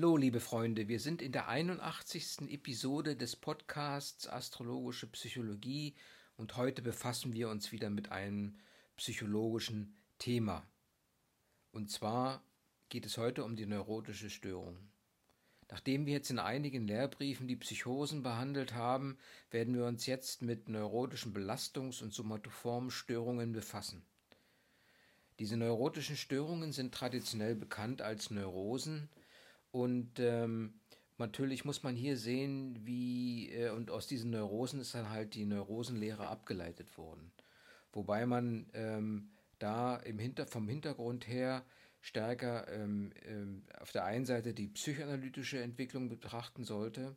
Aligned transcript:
Hallo, 0.00 0.16
liebe 0.16 0.40
Freunde, 0.40 0.88
wir 0.88 0.98
sind 0.98 1.20
in 1.20 1.30
der 1.30 1.48
81. 1.48 2.50
Episode 2.50 3.16
des 3.16 3.36
Podcasts 3.36 4.26
Astrologische 4.26 5.06
Psychologie 5.08 5.94
und 6.38 6.56
heute 6.56 6.80
befassen 6.80 7.34
wir 7.34 7.50
uns 7.50 7.70
wieder 7.70 7.90
mit 7.90 8.10
einem 8.10 8.56
psychologischen 8.96 9.94
Thema. 10.18 10.66
Und 11.70 11.90
zwar 11.90 12.42
geht 12.88 13.04
es 13.04 13.18
heute 13.18 13.44
um 13.44 13.56
die 13.56 13.66
neurotische 13.66 14.30
Störung. 14.30 14.78
Nachdem 15.68 16.06
wir 16.06 16.14
jetzt 16.14 16.30
in 16.30 16.38
einigen 16.38 16.86
Lehrbriefen 16.86 17.46
die 17.46 17.56
Psychosen 17.56 18.22
behandelt 18.22 18.72
haben, 18.72 19.18
werden 19.50 19.74
wir 19.74 19.84
uns 19.84 20.06
jetzt 20.06 20.40
mit 20.40 20.70
neurotischen 20.70 21.34
Belastungs- 21.34 22.02
und 22.02 22.14
somatoformen 22.14 22.90
Störungen 22.90 23.52
befassen. 23.52 24.02
Diese 25.38 25.58
neurotischen 25.58 26.16
Störungen 26.16 26.72
sind 26.72 26.94
traditionell 26.94 27.54
bekannt 27.54 28.00
als 28.00 28.30
Neurosen 28.30 29.10
und 29.70 30.18
ähm, 30.18 30.74
natürlich 31.18 31.64
muss 31.64 31.82
man 31.82 31.94
hier 31.94 32.16
sehen, 32.16 32.78
wie, 32.84 33.50
äh, 33.50 33.70
und 33.70 33.90
aus 33.90 34.06
diesen 34.06 34.30
Neurosen 34.30 34.80
ist 34.80 34.94
dann 34.94 35.10
halt 35.10 35.34
die 35.34 35.44
Neurosenlehre 35.44 36.26
abgeleitet 36.26 36.96
worden. 36.98 37.32
Wobei 37.92 38.26
man 38.26 38.66
ähm, 38.74 39.30
da 39.58 39.96
im 39.96 40.18
Hinter, 40.18 40.46
vom 40.46 40.68
Hintergrund 40.68 41.28
her 41.28 41.64
stärker 42.00 42.66
ähm, 42.68 43.12
ähm, 43.26 43.62
auf 43.78 43.92
der 43.92 44.04
einen 44.04 44.24
Seite 44.24 44.54
die 44.54 44.68
psychoanalytische 44.68 45.60
Entwicklung 45.60 46.08
betrachten 46.08 46.64
sollte 46.64 47.16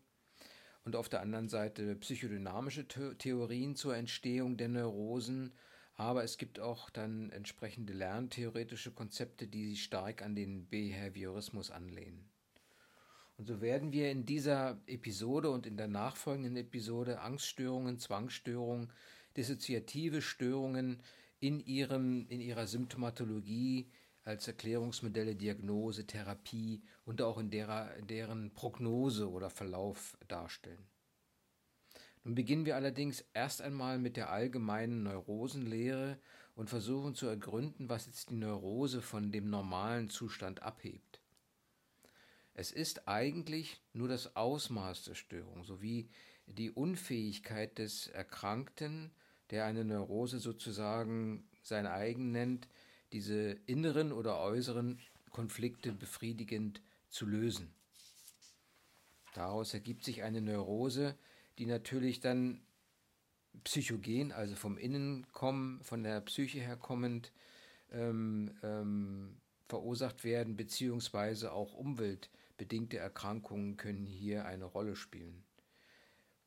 und 0.83 0.95
auf 0.95 1.09
der 1.09 1.21
anderen 1.21 1.47
Seite 1.47 1.95
psychodynamische 1.95 2.85
The 2.93 3.15
Theorien 3.15 3.75
zur 3.75 3.95
Entstehung 3.95 4.57
der 4.57 4.67
Neurosen. 4.67 5.53
Aber 5.95 6.23
es 6.23 6.37
gibt 6.37 6.59
auch 6.59 6.89
dann 6.89 7.29
entsprechende 7.29 7.93
lerntheoretische 7.93 8.91
Konzepte, 8.91 9.47
die 9.47 9.69
sich 9.69 9.83
stark 9.83 10.21
an 10.21 10.35
den 10.35 10.67
Behaviorismus 10.67 11.71
anlehnen. 11.71 12.32
Und 13.37 13.47
so 13.47 13.61
werden 13.61 13.91
wir 13.91 14.11
in 14.11 14.25
dieser 14.25 14.79
Episode 14.85 15.49
und 15.49 15.65
in 15.65 15.75
der 15.75 15.87
nachfolgenden 15.87 16.55
Episode 16.55 17.21
Angststörungen, 17.21 17.97
Zwangsstörungen, 17.97 18.91
dissoziative 19.35 20.21
Störungen 20.21 21.01
in, 21.39 21.59
ihrem, 21.59 22.27
in 22.29 22.39
ihrer 22.41 22.67
Symptomatologie 22.67 23.89
als 24.23 24.47
Erklärungsmodelle, 24.47 25.35
Diagnose, 25.35 26.05
Therapie 26.05 26.83
und 27.05 27.21
auch 27.21 27.37
in, 27.37 27.49
derer, 27.49 27.95
in 27.95 28.07
deren 28.07 28.53
Prognose 28.53 29.29
oder 29.29 29.49
Verlauf 29.49 30.17
darstellen. 30.27 30.87
Nun 32.23 32.35
beginnen 32.35 32.65
wir 32.65 32.77
allerdings 32.77 33.25
erst 33.33 33.61
einmal 33.61 33.99
mit 33.99 34.15
der 34.15 34.29
allgemeinen 34.29 35.03
Neurosenlehre 35.03 36.17
und 36.55 36.69
versuchen 36.69 37.15
zu 37.15 37.27
ergründen, 37.27 37.89
was 37.89 38.05
jetzt 38.05 38.29
die 38.29 38.35
Neurose 38.35 39.01
von 39.01 39.31
dem 39.31 39.49
normalen 39.49 40.09
Zustand 40.09 40.61
abhebt. 40.61 41.22
Es 42.53 42.71
ist 42.71 43.07
eigentlich 43.07 43.81
nur 43.93 44.07
das 44.07 44.35
Ausmaß 44.35 45.05
der 45.05 45.15
Störung 45.15 45.63
sowie 45.63 46.09
die 46.45 46.69
Unfähigkeit 46.69 47.79
des 47.79 48.07
Erkrankten, 48.07 49.11
der 49.49 49.65
eine 49.65 49.83
Neurose 49.83 50.39
sozusagen 50.39 51.47
sein 51.63 51.87
eigen 51.87 52.31
nennt, 52.31 52.67
diese 53.11 53.57
inneren 53.65 54.11
oder 54.11 54.39
äußeren 54.39 54.99
Konflikte 55.31 55.93
befriedigend 55.93 56.81
zu 57.09 57.25
lösen. 57.25 57.73
Daraus 59.33 59.73
ergibt 59.73 60.03
sich 60.03 60.23
eine 60.23 60.41
Neurose, 60.41 61.15
die 61.57 61.65
natürlich 61.65 62.19
dann 62.19 62.61
psychogen, 63.63 64.31
also 64.31 64.55
vom 64.55 64.77
Innen 64.77 65.25
kommen, 65.31 65.81
von 65.83 66.03
der 66.03 66.21
Psyche 66.21 66.59
her 66.59 66.77
kommend, 66.77 67.31
ähm, 67.91 68.51
ähm, 68.63 69.37
verursacht 69.67 70.23
werden, 70.23 70.55
beziehungsweise 70.55 71.51
auch 71.51 71.73
umweltbedingte 72.53 72.97
Erkrankungen 72.97 73.77
können 73.77 74.05
hier 74.05 74.45
eine 74.45 74.65
Rolle 74.65 74.95
spielen. 74.95 75.43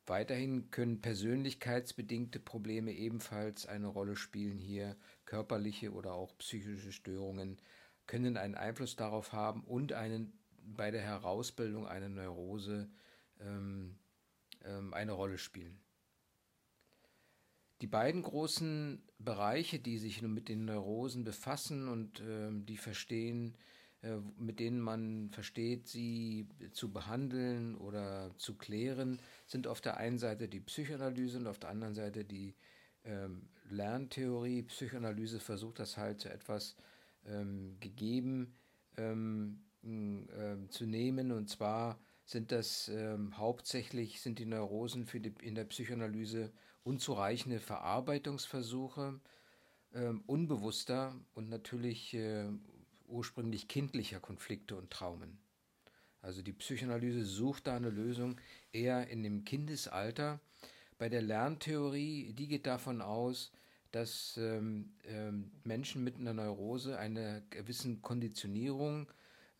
Weiterhin 0.05 0.71
können 0.71 1.01
persönlichkeitsbedingte 1.01 2.39
Probleme 2.39 2.93
ebenfalls 2.93 3.65
eine 3.65 3.87
Rolle 3.87 4.15
spielen 4.15 4.57
hier. 4.57 4.95
Körperliche 5.25 5.91
oder 5.91 6.13
auch 6.13 6.37
psychische 6.37 6.93
Störungen 6.93 7.57
können 8.05 8.37
einen 8.37 8.55
Einfluss 8.55 8.95
darauf 8.95 9.33
haben 9.33 9.63
und 9.65 9.91
einen 9.91 10.31
bei 10.59 10.91
der 10.91 11.01
Herausbildung 11.01 11.85
einer 11.87 12.07
Neurose 12.07 12.89
ähm, 13.41 13.97
ähm, 14.63 14.93
eine 14.93 15.11
Rolle 15.11 15.37
spielen. 15.37 15.77
Die 17.81 17.87
beiden 17.87 18.21
großen 18.23 19.03
Bereiche, 19.19 19.79
die 19.79 19.97
sich 19.97 20.21
nun 20.21 20.33
mit 20.33 20.47
den 20.47 20.65
Neurosen 20.65 21.25
befassen 21.25 21.89
und 21.89 22.21
ähm, 22.21 22.65
die 22.65 22.77
verstehen, 22.77 23.57
mit 24.37 24.59
denen 24.59 24.79
man 24.79 25.29
versteht, 25.31 25.87
sie 25.87 26.47
zu 26.71 26.91
behandeln 26.91 27.75
oder 27.75 28.31
zu 28.37 28.55
klären, 28.55 29.19
sind 29.45 29.67
auf 29.67 29.81
der 29.81 29.97
einen 29.97 30.17
Seite 30.17 30.47
die 30.47 30.59
Psychoanalyse 30.59 31.37
und 31.37 31.47
auf 31.47 31.59
der 31.59 31.69
anderen 31.69 31.93
Seite 31.93 32.25
die 32.25 32.55
ähm, 33.03 33.49
Lerntheorie. 33.69 34.63
Psychoanalyse 34.63 35.39
versucht 35.39 35.79
das 35.79 35.97
halt 35.97 36.21
zu 36.21 36.29
etwas 36.29 36.75
ähm, 37.25 37.77
gegeben 37.79 38.55
ähm, 38.97 39.63
äh, 39.83 40.67
zu 40.69 40.85
nehmen 40.85 41.31
und 41.31 41.49
zwar 41.49 41.99
sind 42.25 42.51
das 42.51 42.89
ähm, 42.89 43.37
hauptsächlich 43.37 44.19
sind 44.19 44.39
die 44.39 44.45
Neurosen 44.45 45.05
für 45.05 45.21
die, 45.21 45.33
in 45.41 45.55
der 45.55 45.63
Psychoanalyse 45.63 46.51
unzureichende 46.83 47.59
Verarbeitungsversuche, 47.59 49.19
ähm, 49.93 50.23
unbewusster 50.25 51.15
und 51.33 51.47
natürlich 51.49 52.13
äh, 52.13 52.49
ursprünglich 53.07 53.67
kindlicher 53.67 54.19
Konflikte 54.19 54.75
und 54.75 54.91
Traumen. 54.91 55.37
Also 56.21 56.41
die 56.41 56.53
Psychoanalyse 56.53 57.23
sucht 57.23 57.67
da 57.67 57.75
eine 57.75 57.89
Lösung 57.89 58.39
eher 58.73 59.07
in 59.07 59.23
dem 59.23 59.45
Kindesalter. 59.45 60.39
Bei 60.97 61.09
der 61.09 61.21
Lerntheorie, 61.21 62.33
die 62.33 62.47
geht 62.47 62.65
davon 62.65 63.01
aus, 63.01 63.51
dass 63.91 64.37
ähm, 64.37 64.91
ähm, 65.05 65.51
Menschen 65.63 66.03
mit 66.03 66.17
einer 66.17 66.33
Neurose 66.33 66.97
einer 66.97 67.41
gewissen 67.49 68.01
Konditionierung 68.01 69.07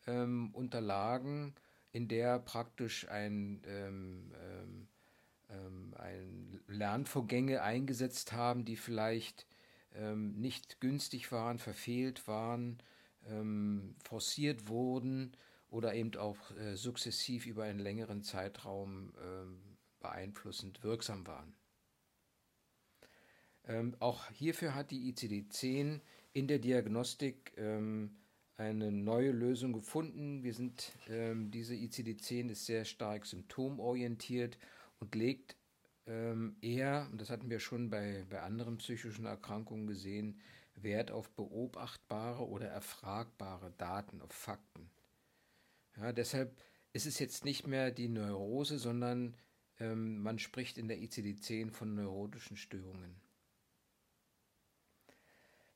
ähm, 0.06 0.50
unterlagen, 0.52 1.54
in 1.92 2.08
der 2.08 2.38
praktisch 2.38 3.08
ein, 3.08 3.62
ähm, 3.66 4.32
ähm, 4.42 4.88
ähm, 5.48 5.94
ein 5.96 6.60
Lernvorgänge 6.66 7.62
eingesetzt 7.62 8.32
haben, 8.32 8.64
die 8.64 8.76
vielleicht 8.76 9.46
nicht 10.14 10.80
günstig 10.80 11.32
waren, 11.32 11.58
verfehlt 11.58 12.28
waren, 12.28 12.78
ähm, 13.28 13.94
forciert 14.04 14.68
wurden 14.68 15.32
oder 15.70 15.94
eben 15.94 16.14
auch 16.16 16.50
äh, 16.56 16.76
sukzessiv 16.76 17.46
über 17.46 17.64
einen 17.64 17.78
längeren 17.78 18.22
Zeitraum 18.22 19.12
ähm, 19.22 19.60
beeinflussend 20.00 20.82
wirksam 20.82 21.26
waren. 21.26 21.54
Ähm, 23.66 23.94
auch 23.98 24.30
hierfür 24.30 24.74
hat 24.74 24.90
die 24.90 25.12
ICD-10 25.12 26.00
in 26.32 26.48
der 26.48 26.58
Diagnostik 26.58 27.52
ähm, 27.56 28.16
eine 28.56 28.90
neue 28.90 29.30
Lösung 29.30 29.72
gefunden. 29.72 30.42
Wir 30.42 30.54
sind, 30.54 30.92
ähm, 31.08 31.50
diese 31.50 31.74
ICD-10 31.74 32.50
ist 32.50 32.66
sehr 32.66 32.84
stark 32.84 33.26
symptomorientiert 33.26 34.58
und 35.00 35.14
legt 35.14 35.56
ähm, 36.06 36.56
eher, 36.62 37.08
und 37.12 37.20
das 37.20 37.30
hatten 37.30 37.50
wir 37.50 37.60
schon 37.60 37.90
bei, 37.90 38.24
bei 38.30 38.40
anderen 38.40 38.78
psychischen 38.78 39.26
Erkrankungen 39.26 39.86
gesehen, 39.86 40.40
Wert 40.82 41.10
auf 41.10 41.30
beobachtbare 41.30 42.46
oder 42.46 42.68
erfragbare 42.68 43.72
Daten, 43.78 44.20
auf 44.22 44.32
Fakten. 44.32 44.90
Ja, 45.96 46.12
deshalb 46.12 46.56
ist 46.92 47.06
es 47.06 47.18
jetzt 47.18 47.44
nicht 47.44 47.66
mehr 47.66 47.90
die 47.90 48.08
Neurose, 48.08 48.78
sondern 48.78 49.36
ähm, 49.80 50.22
man 50.22 50.38
spricht 50.38 50.78
in 50.78 50.88
der 50.88 50.98
ICD-10 50.98 51.70
von 51.70 51.94
neurotischen 51.94 52.56
Störungen. 52.56 53.20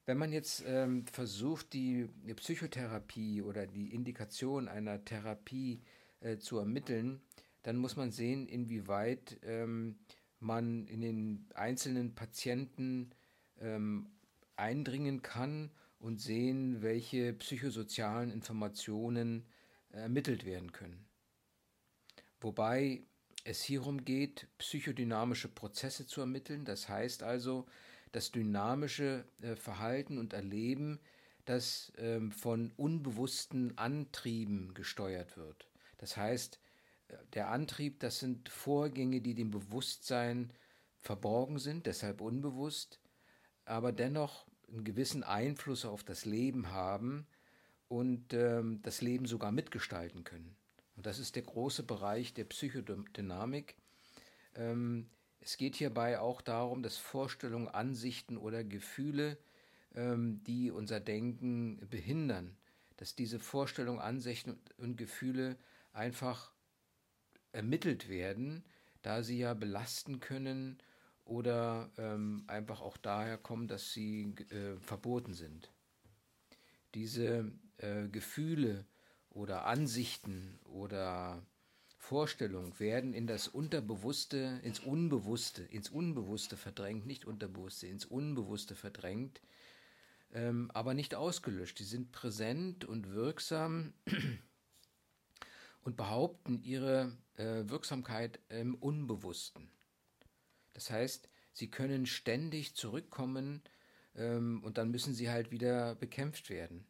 Wenn 0.04 0.18
man 0.18 0.32
jetzt 0.32 0.64
ähm, 0.66 1.06
versucht, 1.06 1.72
die 1.72 2.08
Psychotherapie 2.34 3.42
oder 3.42 3.66
die 3.66 3.94
Indikation 3.94 4.66
einer 4.69 5.04
Therapie 5.04 5.80
äh, 6.20 6.38
zu 6.38 6.58
ermitteln, 6.58 7.20
dann 7.62 7.76
muss 7.76 7.94
man 7.94 8.10
sehen, 8.10 8.49
inwieweit 8.49 9.38
ähm, 9.44 9.99
man 10.40 10.87
in 10.88 11.00
den 11.00 11.46
einzelnen 11.54 12.16
Patienten 12.16 13.10
ähm, 13.60 14.10
eindringen 14.62 15.23
kann 15.23 15.70
und 15.99 16.20
sehen, 16.20 16.82
welche 16.82 17.32
psychosozialen 17.35 18.31
Informationen 18.31 19.47
ermittelt 19.91 20.47
werden 20.47 20.73
können. 20.73 21.05
Wobei 22.41 23.05
es 23.44 23.62
hierum 23.62 24.05
geht, 24.05 24.49
psychodynamische 24.59 25.49
Prozesse 25.49 26.06
zu 26.06 26.20
ermitteln, 26.20 26.64
das 26.64 26.88
heißt 26.88 27.23
also 27.23 27.67
das 28.12 28.31
dynamische 28.31 29.25
äh, 29.41 29.56
Verhalten 29.56 30.19
und 30.19 30.32
Erleben, 30.32 31.00
das 31.44 31.93
ähm, 31.97 32.31
von 32.31 32.73
unbewussten 32.76 33.76
Antrieben 33.79 34.75
gesteuert 34.75 35.37
wird. 35.37 35.69
Das 35.99 36.17
heißt, 36.17 36.61
äh, 37.09 37.17
der 37.32 37.49
Antrieb, 37.49 38.00
das 38.00 38.20
sind 38.20 38.49
Vorgänge, 38.49 39.20
die 39.20 39.35
dem 39.35 39.50
Bewusstsein 39.50 40.53
verborgen 41.00 41.59
sind, 41.59 41.87
deshalb 41.87 42.20
unbewusst, 42.20 43.00
aber 43.64 43.93
dennoch 43.93 44.47
einen 44.72 44.84
gewissen 44.84 45.22
Einfluss 45.22 45.84
auf 45.84 46.02
das 46.02 46.24
Leben 46.24 46.70
haben 46.70 47.26
und 47.88 48.32
ähm, 48.32 48.80
das 48.82 49.02
Leben 49.02 49.26
sogar 49.26 49.52
mitgestalten 49.52 50.24
können. 50.24 50.56
Und 50.96 51.06
das 51.06 51.19
ist 51.19 51.36
der 51.36 51.42
große 51.42 51.82
Bereich 51.82 52.34
der 52.34 52.44
Psychodynamik. 52.44 53.76
Ähm, 54.54 55.08
es 55.40 55.56
geht 55.56 55.76
hierbei 55.76 56.20
auch 56.20 56.40
darum, 56.40 56.82
dass 56.82 56.96
Vorstellungen, 56.96 57.69
Ansichten 57.69 58.36
oder 58.36 58.64
Gefühle, 58.64 59.38
ähm, 59.94 60.42
die 60.44 60.70
unser 60.70 61.00
Denken 61.00 61.78
behindern, 61.90 62.56
dass 62.96 63.14
diese 63.14 63.38
Vorstellungen, 63.38 64.00
Ansichten 64.00 64.58
und 64.78 64.96
Gefühle 64.96 65.56
einfach 65.92 66.52
ermittelt 67.52 68.08
werden, 68.08 68.64
da 69.02 69.22
sie 69.22 69.38
ja 69.38 69.54
belasten 69.54 70.20
können 70.20 70.78
oder 71.24 71.90
ähm, 71.98 72.44
einfach 72.46 72.80
auch 72.80 72.96
daher 72.96 73.38
kommen, 73.38 73.69
dass 73.69 73.92
sie 73.92 74.34
äh, 74.50 74.76
verboten 74.80 75.34
sind. 75.34 75.70
Diese 76.94 77.52
äh, 77.78 78.08
Gefühle 78.08 78.86
oder 79.30 79.66
Ansichten 79.66 80.58
oder 80.64 81.42
Vorstellungen 81.96 82.78
werden 82.80 83.14
in 83.14 83.26
das 83.26 83.46
Unterbewusste, 83.46 84.60
ins 84.64 84.80
Unbewusste, 84.80 85.62
ins 85.62 85.88
Unbewusste 85.88 86.56
verdrängt, 86.56 87.06
nicht 87.06 87.25
Unterbewusste, 87.25 87.86
ins 87.86 88.04
Unbewusste 88.04 88.75
verdrängt, 88.75 89.40
ähm, 90.32 90.70
aber 90.75 90.94
nicht 90.94 91.14
ausgelöscht. 91.14 91.78
Sie 91.78 91.84
sind 91.84 92.10
präsent 92.10 92.84
und 92.84 93.12
wirksam 93.12 93.94
und 95.84 95.96
behaupten 95.96 96.60
ihre 96.62 97.16
äh, 97.36 97.68
Wirksamkeit 97.68 98.40
im 98.48 98.75
Unbewussten. 98.75 99.70
Das 100.74 100.90
heißt, 100.90 101.28
sie 101.52 101.70
können 101.70 102.06
ständig 102.06 102.74
zurückkommen 102.74 103.62
ähm, 104.14 104.62
und 104.64 104.78
dann 104.78 104.90
müssen 104.90 105.14
sie 105.14 105.30
halt 105.30 105.50
wieder 105.50 105.94
bekämpft 105.94 106.50
werden. 106.50 106.86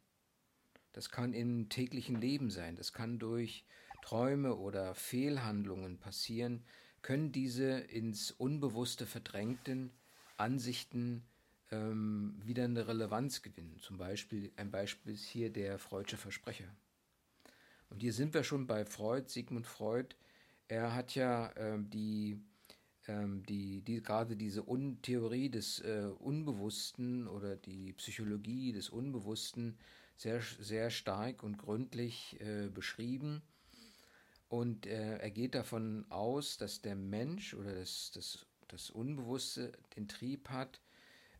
Das 0.93 1.09
kann 1.09 1.33
im 1.33 1.69
täglichen 1.69 2.19
Leben 2.19 2.49
sein, 2.51 2.75
das 2.75 2.93
kann 2.93 3.17
durch 3.19 3.65
Träume 4.03 4.55
oder 4.55 4.93
Fehlhandlungen 4.93 5.97
passieren, 5.97 6.63
können 7.01 7.31
diese 7.31 7.79
ins 7.79 8.31
Unbewusste 8.31 9.05
verdrängten 9.05 9.91
Ansichten 10.37 11.23
ähm, 11.71 12.39
wieder 12.43 12.65
eine 12.65 12.87
Relevanz 12.87 13.41
gewinnen. 13.41 13.79
Zum 13.79 13.97
Beispiel, 13.97 14.51
ein 14.55 14.71
Beispiel 14.71 15.13
ist 15.13 15.25
hier 15.25 15.51
der 15.51 15.79
Freudsche 15.79 16.17
Versprecher. 16.17 16.67
Und 17.89 18.01
hier 18.01 18.13
sind 18.13 18.33
wir 18.33 18.43
schon 18.43 18.67
bei 18.67 18.85
Freud, 18.85 19.29
Sigmund 19.29 19.67
Freud. 19.67 20.15
Er 20.67 20.95
hat 20.95 21.15
ja 21.15 21.51
ähm, 21.55 21.89
die, 21.89 22.41
ähm, 23.07 23.43
die, 23.43 23.81
die, 23.81 24.01
gerade 24.01 24.35
diese 24.35 24.67
Un 24.67 25.01
Theorie 25.01 25.49
des 25.49 25.79
äh, 25.79 26.09
Unbewussten 26.19 27.27
oder 27.27 27.55
die 27.55 27.93
Psychologie 27.93 28.71
des 28.71 28.89
Unbewussten 28.89 29.77
sehr, 30.15 30.41
sehr 30.59 30.89
stark 30.89 31.43
und 31.43 31.57
gründlich 31.57 32.39
äh, 32.39 32.69
beschrieben. 32.69 33.41
Und 34.47 34.85
äh, 34.85 35.17
er 35.17 35.31
geht 35.31 35.55
davon 35.55 36.05
aus, 36.09 36.57
dass 36.57 36.81
der 36.81 36.95
Mensch 36.95 37.53
oder 37.53 37.73
das, 37.73 38.11
das, 38.13 38.45
das 38.67 38.89
Unbewusste 38.89 39.71
den 39.95 40.07
Trieb 40.07 40.49
hat, 40.49 40.79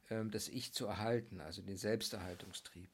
ähm, 0.10 0.31
das 0.31 0.50
Ich 0.50 0.74
zu 0.74 0.88
erhalten, 0.88 1.39
also 1.39 1.62
den 1.62 1.77
Selbsterhaltungstrieb. 1.77 2.89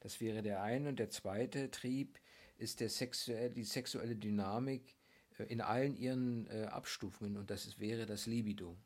Das 0.00 0.20
wäre 0.20 0.42
der 0.42 0.62
eine. 0.62 0.88
Und 0.88 0.98
der 0.98 1.10
zweite 1.10 1.70
Trieb 1.70 2.18
ist 2.56 2.80
der 2.80 2.88
sexuell, 2.88 3.50
die 3.50 3.64
sexuelle 3.64 4.16
Dynamik 4.16 4.96
in 5.44 5.60
allen 5.60 5.96
ihren 5.96 6.46
äh, 6.48 6.64
Abstufungen 6.64 7.36
und 7.36 7.50
das 7.50 7.66
ist, 7.66 7.80
wäre 7.80 8.06
das 8.06 8.26
Libido. 8.26 8.76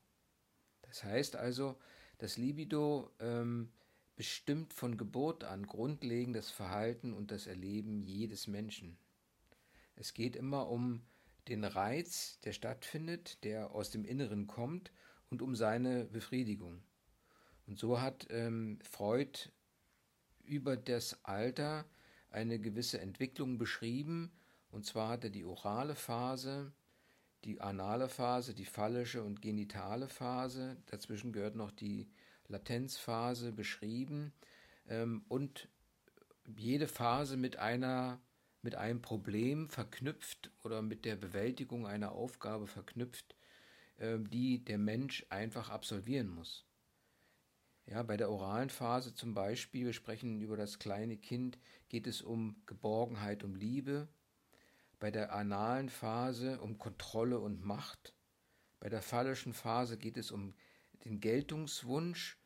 Das 0.82 1.04
heißt 1.04 1.36
also, 1.36 1.78
das 2.18 2.36
Libido 2.36 3.10
ähm, 3.18 3.72
bestimmt 4.16 4.72
von 4.72 4.96
Geburt 4.96 5.44
an 5.44 5.66
grundlegend 5.66 6.36
das 6.36 6.50
Verhalten 6.50 7.12
und 7.12 7.30
das 7.30 7.46
Erleben 7.46 8.02
jedes 8.02 8.46
Menschen. 8.46 8.96
Es 9.96 10.14
geht 10.14 10.36
immer 10.36 10.68
um 10.68 11.02
den 11.48 11.64
Reiz, 11.64 12.38
der 12.40 12.52
stattfindet, 12.52 13.42
der 13.44 13.72
aus 13.72 13.90
dem 13.90 14.04
Inneren 14.04 14.46
kommt 14.46 14.92
und 15.30 15.42
um 15.42 15.56
seine 15.56 16.04
Befriedigung. 16.04 16.82
Und 17.66 17.78
so 17.78 18.00
hat 18.00 18.26
ähm, 18.30 18.78
Freud 18.82 19.50
über 20.44 20.76
das 20.76 21.24
Alter 21.24 21.84
eine 22.30 22.58
gewisse 22.58 23.00
Entwicklung 23.00 23.58
beschrieben, 23.58 24.30
und 24.72 24.84
zwar 24.84 25.10
hat 25.10 25.24
er 25.24 25.30
die 25.30 25.44
orale 25.44 25.94
Phase, 25.94 26.72
die 27.44 27.60
anale 27.60 28.08
Phase, 28.08 28.54
die 28.54 28.64
phallische 28.64 29.22
und 29.22 29.40
genitale 29.40 30.08
Phase, 30.08 30.76
dazwischen 30.86 31.32
gehört 31.32 31.54
noch 31.54 31.70
die 31.70 32.08
Latenzphase 32.48 33.52
beschrieben 33.52 34.32
ähm, 34.88 35.24
und 35.28 35.68
jede 36.44 36.88
Phase 36.88 37.36
mit 37.36 37.56
einer 37.56 38.20
mit 38.64 38.76
einem 38.76 39.02
Problem 39.02 39.68
verknüpft 39.68 40.52
oder 40.62 40.82
mit 40.82 41.04
der 41.04 41.16
Bewältigung 41.16 41.86
einer 41.86 42.12
Aufgabe 42.12 42.68
verknüpft, 42.68 43.34
äh, 43.98 44.18
die 44.20 44.64
der 44.64 44.78
Mensch 44.78 45.26
einfach 45.30 45.68
absolvieren 45.68 46.28
muss. 46.28 46.64
Ja, 47.86 48.04
bei 48.04 48.16
der 48.16 48.30
oralen 48.30 48.70
Phase 48.70 49.14
zum 49.14 49.34
Beispiel, 49.34 49.86
wir 49.86 49.92
sprechen 49.92 50.40
über 50.40 50.56
das 50.56 50.78
kleine 50.78 51.16
Kind, 51.16 51.58
geht 51.88 52.06
es 52.06 52.22
um 52.22 52.62
Geborgenheit, 52.66 53.42
um 53.42 53.56
Liebe. 53.56 54.08
Bei 55.02 55.10
der 55.10 55.32
analen 55.32 55.88
Phase 55.88 56.60
um 56.60 56.78
Kontrolle 56.78 57.40
und 57.40 57.64
Macht. 57.64 58.14
Bei 58.78 58.88
der 58.88 59.02
phallischen 59.02 59.52
Phase 59.52 59.98
geht 59.98 60.16
es 60.16 60.30
um 60.30 60.54
den 61.04 61.18
Geltungswunsch 61.18 62.38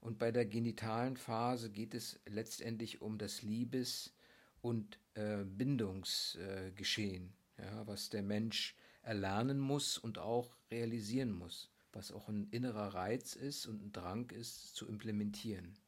und 0.00 0.18
bei 0.18 0.32
der 0.32 0.44
genitalen 0.44 1.16
Phase 1.16 1.70
geht 1.70 1.94
es 1.94 2.18
letztendlich 2.26 3.00
um 3.00 3.16
das 3.16 3.42
Liebes- 3.42 4.12
und 4.60 4.98
äh, 5.14 5.44
Bindungsgeschehen, 5.44 7.32
äh, 7.58 7.64
ja, 7.64 7.86
was 7.86 8.10
der 8.10 8.24
Mensch 8.24 8.74
erlernen 9.02 9.60
muss 9.60 9.96
und 9.96 10.18
auch 10.18 10.56
realisieren 10.68 11.30
muss, 11.30 11.70
was 11.92 12.10
auch 12.10 12.28
ein 12.28 12.48
innerer 12.50 12.92
Reiz 12.92 13.36
ist 13.36 13.66
und 13.66 13.84
ein 13.84 13.92
Drang 13.92 14.30
ist 14.30 14.74
zu 14.74 14.88
implementieren. 14.88 15.78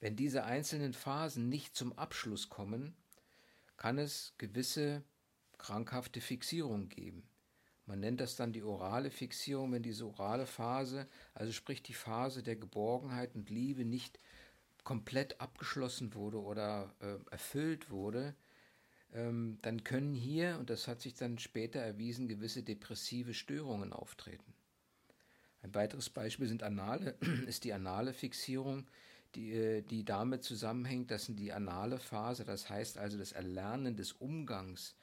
Wenn 0.00 0.16
diese 0.16 0.44
einzelnen 0.44 0.92
Phasen 0.92 1.48
nicht 1.48 1.74
zum 1.74 1.94
Abschluss 1.94 2.50
kommen, 2.50 2.94
kann 3.76 3.98
es 3.98 4.34
gewisse 4.38 5.02
krankhafte 5.58 6.20
Fixierung 6.20 6.88
geben. 6.88 7.28
Man 7.86 8.00
nennt 8.00 8.20
das 8.20 8.36
dann 8.36 8.52
die 8.52 8.62
orale 8.62 9.10
Fixierung, 9.10 9.72
wenn 9.72 9.82
diese 9.82 10.06
orale 10.06 10.46
Phase, 10.46 11.06
also 11.34 11.52
sprich 11.52 11.82
die 11.82 11.94
Phase 11.94 12.42
der 12.42 12.56
Geborgenheit 12.56 13.34
und 13.34 13.50
Liebe, 13.50 13.84
nicht 13.84 14.18
komplett 14.84 15.40
abgeschlossen 15.40 16.14
wurde 16.14 16.40
oder 16.40 16.94
äh, 17.00 17.16
erfüllt 17.30 17.90
wurde, 17.90 18.34
ähm, 19.12 19.58
dann 19.62 19.84
können 19.84 20.14
hier, 20.14 20.58
und 20.58 20.70
das 20.70 20.88
hat 20.88 21.00
sich 21.00 21.14
dann 21.14 21.38
später 21.38 21.80
erwiesen, 21.80 22.28
gewisse 22.28 22.62
depressive 22.62 23.34
Störungen 23.34 23.92
auftreten. 23.92 24.54
Ein 25.62 25.74
weiteres 25.74 26.10
Beispiel 26.10 26.46
sind 26.46 26.62
anale, 26.62 27.16
ist 27.46 27.64
die 27.64 27.72
anale 27.72 28.12
Fixierung, 28.12 28.86
die, 29.34 29.52
äh, 29.52 29.82
die 29.82 30.04
damit 30.04 30.44
zusammenhängt, 30.44 31.10
dass 31.10 31.26
die 31.28 31.52
anale 31.52 31.98
Phase, 31.98 32.44
das 32.44 32.68
heißt 32.68 32.98
also 32.98 33.18
das 33.18 33.32
Erlernen 33.32 33.96
des 33.96 34.12
Umgangs 34.12 34.96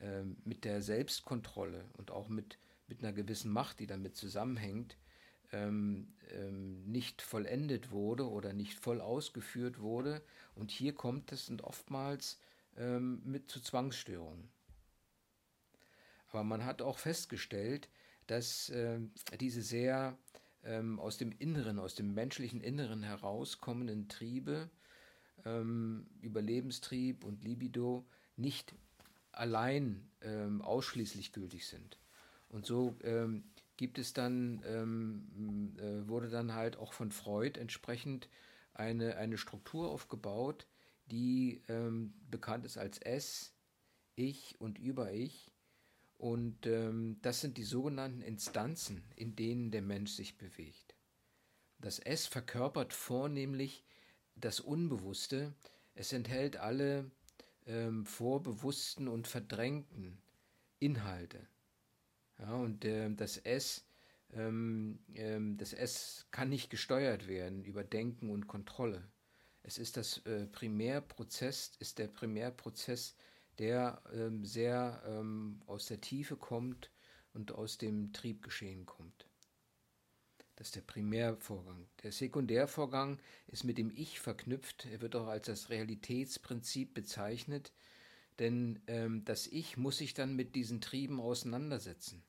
ähm, 0.00 0.36
mit 0.44 0.64
der 0.64 0.82
Selbstkontrolle 0.82 1.84
und 1.96 2.10
auch 2.10 2.28
mit, 2.28 2.58
mit 2.88 3.02
einer 3.02 3.12
gewissen 3.12 3.52
Macht, 3.52 3.80
die 3.80 3.86
damit 3.86 4.16
zusammenhängt, 4.16 4.96
ähm, 5.52 6.14
ähm, 6.30 6.84
nicht 6.84 7.22
vollendet 7.22 7.90
wurde 7.90 8.28
oder 8.28 8.52
nicht 8.52 8.78
voll 8.78 9.00
ausgeführt 9.00 9.80
wurde. 9.80 10.22
Und 10.54 10.70
hier 10.70 10.94
kommt 10.94 11.32
es 11.32 11.48
und 11.48 11.62
oftmals 11.62 12.40
ähm, 12.76 13.22
mit 13.24 13.50
zu 13.50 13.60
Zwangsstörungen. 13.60 14.48
Aber 16.30 16.44
man 16.44 16.64
hat 16.64 16.80
auch 16.80 16.98
festgestellt, 16.98 17.88
dass 18.26 18.70
äh, 18.70 18.98
diese 19.38 19.62
sehr 19.62 20.16
ähm, 20.64 20.98
aus 20.98 21.18
dem 21.18 21.32
Inneren, 21.38 21.78
aus 21.78 21.94
dem 21.94 22.14
menschlichen 22.14 22.60
Inneren 22.60 23.02
herauskommenden 23.02 24.08
Triebe, 24.08 24.70
ähm, 25.44 26.06
Überlebenstrieb 26.20 27.24
und 27.24 27.44
Libido, 27.44 28.04
nicht 28.36 28.74
allein 29.32 30.08
ähm, 30.20 30.62
ausschließlich 30.62 31.32
gültig 31.32 31.66
sind. 31.66 31.98
Und 32.48 32.66
so 32.66 32.96
ähm, 33.02 33.44
gibt 33.76 33.98
es 33.98 34.12
dann, 34.12 34.62
ähm, 34.66 35.74
äh, 35.78 36.08
wurde 36.08 36.28
dann 36.28 36.54
halt 36.54 36.76
auch 36.76 36.92
von 36.92 37.10
Freud 37.10 37.58
entsprechend 37.58 38.28
eine, 38.74 39.16
eine 39.16 39.38
Struktur 39.38 39.90
aufgebaut, 39.90 40.66
die 41.06 41.62
ähm, 41.68 42.14
bekannt 42.30 42.64
ist 42.64 42.78
als 42.78 42.98
S, 42.98 43.52
Ich 44.14 44.60
und 44.60 44.78
Über-Ich. 44.78 45.51
Und 46.22 46.66
ähm, 46.66 47.18
das 47.22 47.40
sind 47.40 47.58
die 47.58 47.64
sogenannten 47.64 48.22
Instanzen, 48.22 49.02
in 49.16 49.34
denen 49.34 49.72
der 49.72 49.82
Mensch 49.82 50.12
sich 50.12 50.38
bewegt. 50.38 50.94
Das 51.80 51.98
S 51.98 52.28
verkörpert 52.28 52.92
vornehmlich 52.92 53.84
das 54.36 54.60
Unbewusste. 54.60 55.52
Es 55.96 56.12
enthält 56.12 56.58
alle 56.58 57.10
ähm, 57.66 58.06
vorbewussten 58.06 59.08
und 59.08 59.26
verdrängten 59.26 60.22
Inhalte. 60.78 61.44
Ja, 62.38 62.54
und 62.54 62.84
äh, 62.84 63.12
das 63.12 63.38
S, 63.38 63.84
ähm, 64.32 65.00
ähm, 65.16 65.56
das 65.58 65.72
S 65.72 66.28
kann 66.30 66.50
nicht 66.50 66.70
gesteuert 66.70 67.26
werden 67.26 67.64
über 67.64 67.82
Denken 67.82 68.30
und 68.30 68.46
Kontrolle. 68.46 69.02
Es 69.64 69.76
ist 69.76 69.96
das 69.96 70.18
äh, 70.18 70.46
Primärprozess, 70.46 71.72
ist 71.80 71.98
der 71.98 72.06
Primärprozess 72.06 73.16
der 73.58 74.02
ähm, 74.12 74.44
sehr 74.44 75.02
ähm, 75.06 75.62
aus 75.66 75.86
der 75.86 76.00
Tiefe 76.00 76.36
kommt 76.36 76.90
und 77.32 77.52
aus 77.52 77.78
dem 77.78 78.12
Triebgeschehen 78.12 78.86
kommt. 78.86 79.26
Das 80.56 80.68
ist 80.68 80.76
der 80.76 80.82
Primärvorgang. 80.82 81.88
Der 82.02 82.12
Sekundärvorgang 82.12 83.18
ist 83.48 83.64
mit 83.64 83.78
dem 83.78 83.90
Ich 83.90 84.20
verknüpft. 84.20 84.86
Er 84.86 85.00
wird 85.00 85.16
auch 85.16 85.26
als 85.26 85.46
das 85.46 85.70
Realitätsprinzip 85.70 86.94
bezeichnet, 86.94 87.72
denn 88.38 88.80
ähm, 88.86 89.24
das 89.24 89.46
Ich 89.46 89.76
muss 89.76 89.98
sich 89.98 90.14
dann 90.14 90.36
mit 90.36 90.54
diesen 90.54 90.80
Trieben 90.80 91.20
auseinandersetzen. 91.20 92.22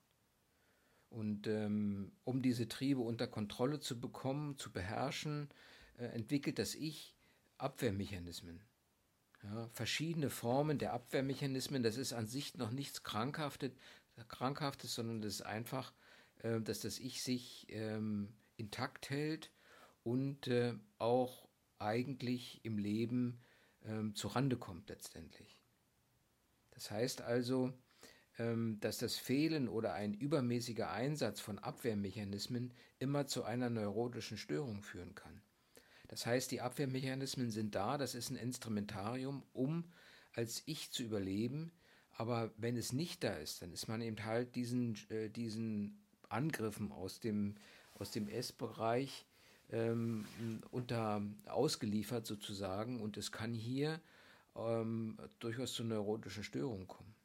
Und 1.10 1.46
ähm, 1.48 2.12
um 2.24 2.42
diese 2.42 2.68
Triebe 2.68 3.02
unter 3.02 3.28
Kontrolle 3.28 3.80
zu 3.80 4.00
bekommen, 4.00 4.58
zu 4.58 4.72
beherrschen, 4.72 5.50
äh, 6.00 6.06
entwickelt 6.06 6.58
das 6.58 6.74
Ich 6.74 7.16
Abwehrmechanismen. 7.60 8.64
Ja, 9.44 9.68
verschiedene 9.74 10.30
Formen 10.30 10.78
der 10.78 10.94
Abwehrmechanismen, 10.94 11.84
das 11.84 11.98
ist 11.98 12.14
an 12.14 12.28
sich 12.28 12.56
noch 12.56 12.72
nichts 12.72 13.04
Krankhaftes, 13.04 13.72
Krankhaftes 14.30 14.96
sondern 14.96 15.22
das 15.22 15.36
ist 15.36 15.42
einfach, 15.42 15.94
äh, 16.40 16.62
dass 16.62 16.80
das 16.80 17.00
Ich 17.00 17.22
sich 17.24 17.66
ähm, 17.70 18.34
intakt 18.56 19.10
hält 19.10 19.52
und 20.04 20.48
äh, 20.48 20.76
auch 20.98 21.48
eigentlich 21.78 22.64
im 22.64 22.78
Leben 22.78 23.42
ähm, 23.84 24.16
zurande 24.16 24.58
kommt 24.58 24.90
letztendlich. 24.90 25.60
Das 26.72 26.90
heißt 26.90 27.22
also, 27.22 27.74
ähm, 28.38 28.80
dass 28.80 28.98
das 28.98 29.18
Fehlen 29.18 29.68
oder 29.68 29.94
ein 29.94 30.14
übermäßiger 30.14 30.90
Einsatz 30.90 31.40
von 31.40 31.60
Abwehrmechanismen 31.60 32.74
immer 33.00 33.28
zu 33.28 33.44
einer 33.44 33.70
neurotischen 33.70 34.38
Störung 34.38 34.82
führen 34.82 35.16
kann. 35.16 35.42
Das 36.08 36.26
heißt, 36.26 36.52
die 36.52 36.62
Abwehrmechanismen 36.62 37.50
sind 37.50 37.76
da, 37.76 37.98
das 37.98 38.16
ist 38.16 38.30
ein 38.30 38.36
Instrumentarium, 38.36 39.44
um 39.54 39.86
als 40.34 40.64
Ich 40.66 40.92
zu 40.92 41.04
überleben, 41.04 41.72
aber 42.16 42.52
wenn 42.58 42.78
es 42.78 42.94
nicht 42.94 43.24
da 43.24 43.34
ist, 43.36 43.62
dann 43.62 43.72
ist 43.72 43.88
man 43.88 44.02
eben 44.02 44.24
halt 44.24 44.56
diesen, 44.56 44.98
äh, 45.10 45.30
diesen 45.30 45.98
Angriffen 46.30 46.92
aus 46.92 47.20
dem, 47.20 47.56
aus 47.96 48.12
dem 48.12 48.28
S-Bereich 48.28 49.26
ähm, 49.72 50.26
unter 50.72 51.22
ausgeliefert 51.46 52.26
sozusagen 52.26 53.02
und 53.02 53.18
es 53.18 53.32
kann 53.32 53.54
hier 53.54 54.00
ähm, 54.56 55.18
durchaus 55.40 55.74
zu 55.74 55.84
neurotischen 55.84 56.44
Störungen 56.44 56.88
kommen. 56.88 57.16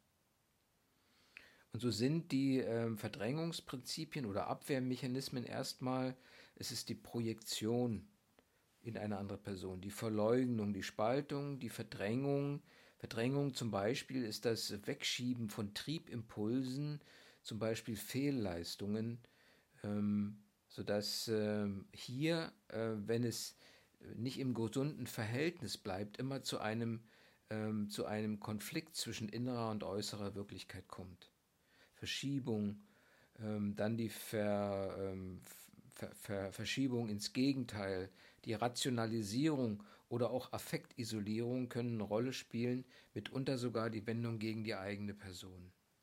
Und 1.72 1.80
so 1.80 1.90
sind 1.90 2.32
die 2.32 2.58
ähm, 2.58 2.96
Verdrängungsprinzipien 2.96 4.24
oder 4.24 4.46
Abwehrmechanismen 4.46 5.44
erstmal, 5.44 6.16
es 6.56 6.72
ist 6.72 6.88
die 6.88 6.94
Projektion 6.94 8.08
in 8.88 8.98
eine 8.98 9.18
andere 9.18 9.38
Person, 9.38 9.80
die 9.80 9.90
Verleugnung, 9.90 10.72
die 10.72 10.82
Spaltung, 10.82 11.58
die 11.58 11.68
Verdrängung. 11.68 12.62
Verdrängung 12.96 13.54
zum 13.54 13.70
Beispiel 13.70 14.24
ist 14.24 14.44
das 14.44 14.86
Wegschieben 14.86 15.50
von 15.50 15.74
Triebimpulsen, 15.74 17.00
zum 17.42 17.58
Beispiel 17.58 17.96
Fehlleistungen, 17.96 19.18
ähm, 19.84 20.38
sodass 20.66 21.28
äh, 21.28 21.68
hier, 21.92 22.52
äh, 22.68 22.94
wenn 23.06 23.24
es 23.24 23.56
nicht 24.14 24.38
im 24.38 24.54
gesunden 24.54 25.06
Verhältnis 25.06 25.76
bleibt, 25.76 26.18
immer 26.18 26.42
zu 26.42 26.58
einem, 26.58 27.02
ähm, 27.50 27.88
zu 27.88 28.06
einem 28.06 28.40
Konflikt 28.40 28.96
zwischen 28.96 29.28
innerer 29.28 29.70
und 29.70 29.84
äußerer 29.84 30.34
Wirklichkeit 30.34 30.88
kommt. 30.88 31.30
Verschiebung, 31.94 32.80
ähm, 33.40 33.74
dann 33.76 33.96
die 33.96 34.08
Ver, 34.08 34.96
ähm, 34.98 35.40
Ver, 35.94 36.14
Ver, 36.14 36.52
Verschiebung 36.52 37.08
ins 37.08 37.32
Gegenteil, 37.32 38.10
die 38.44 38.54
Rationalisierung 38.54 39.82
oder 40.08 40.30
auch 40.30 40.52
Affektisolierung 40.52 41.68
können 41.68 41.94
eine 41.94 42.02
Rolle 42.02 42.32
spielen, 42.32 42.84
mitunter 43.14 43.58
sogar 43.58 43.90
die 43.90 44.06
Wendung 44.06 44.38
gegen 44.38 44.64
die 44.64 44.74
eigene 44.74 45.14
Person. 45.14 45.72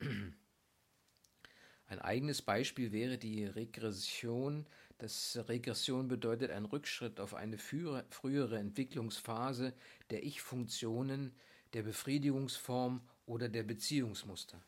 Ein 1.88 2.00
eigenes 2.00 2.42
Beispiel 2.42 2.90
wäre 2.90 3.16
die 3.16 3.44
Regression. 3.44 4.66
Das 4.98 5.38
Regression 5.48 6.08
bedeutet 6.08 6.50
ein 6.50 6.64
Rückschritt 6.64 7.20
auf 7.20 7.34
eine 7.34 7.58
frühere 7.58 8.58
Entwicklungsphase 8.58 9.72
der 10.10 10.24
Ich-Funktionen, 10.24 11.32
der 11.74 11.84
Befriedigungsform 11.84 13.02
oder 13.24 13.48
der 13.48 13.62
Beziehungsmuster. 13.62 14.60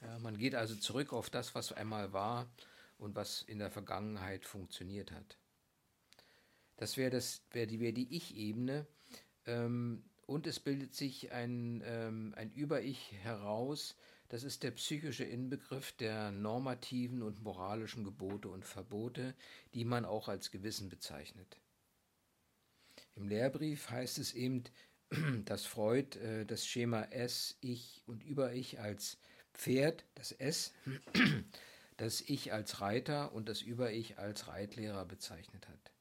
Ja, 0.00 0.18
man 0.18 0.36
geht 0.36 0.56
also 0.56 0.74
zurück 0.74 1.12
auf 1.12 1.30
das, 1.30 1.54
was 1.54 1.72
einmal 1.72 2.12
war 2.12 2.50
und 2.98 3.14
was 3.14 3.42
in 3.42 3.58
der 3.58 3.70
Vergangenheit 3.70 4.44
funktioniert 4.44 5.12
hat. 5.12 5.38
Das 6.76 6.96
wäre 6.96 7.20
wär 7.52 7.66
die, 7.66 7.80
wär 7.80 7.92
die 7.92 8.14
Ich-Ebene. 8.14 8.86
Ähm, 9.46 10.02
und 10.26 10.46
es 10.46 10.60
bildet 10.60 10.94
sich 10.94 11.32
ein, 11.32 11.82
ähm, 11.86 12.34
ein 12.36 12.52
Über-Ich 12.52 13.12
heraus. 13.22 13.96
Das 14.28 14.42
ist 14.42 14.64
der 14.64 14.72
psychische 14.72 15.24
Inbegriff 15.24 15.92
der 15.92 16.32
normativen 16.32 17.22
und 17.22 17.42
moralischen 17.42 18.02
Gebote 18.02 18.48
und 18.48 18.64
Verbote, 18.64 19.34
die 19.72 19.84
man 19.84 20.04
auch 20.04 20.28
als 20.28 20.50
Gewissen 20.50 20.88
bezeichnet. 20.88 21.58
Im 23.14 23.28
Lehrbrief 23.28 23.88
heißt 23.88 24.18
es 24.18 24.34
eben, 24.34 24.64
dass 25.44 25.64
Freud 25.64 26.18
äh, 26.18 26.44
das 26.44 26.66
Schema 26.66 27.02
S, 27.04 27.56
Ich 27.60 28.02
und 28.06 28.24
Über-Ich 28.24 28.80
als 28.80 29.18
Pferd, 29.54 30.04
das 30.16 30.32
S, 30.32 30.72
das 31.96 32.20
Ich 32.20 32.52
als 32.52 32.80
Reiter 32.80 33.32
und 33.32 33.48
das 33.48 33.62
Über-Ich 33.62 34.18
als 34.18 34.48
Reitlehrer 34.48 35.04
bezeichnet 35.04 35.68
hat. 35.68 35.95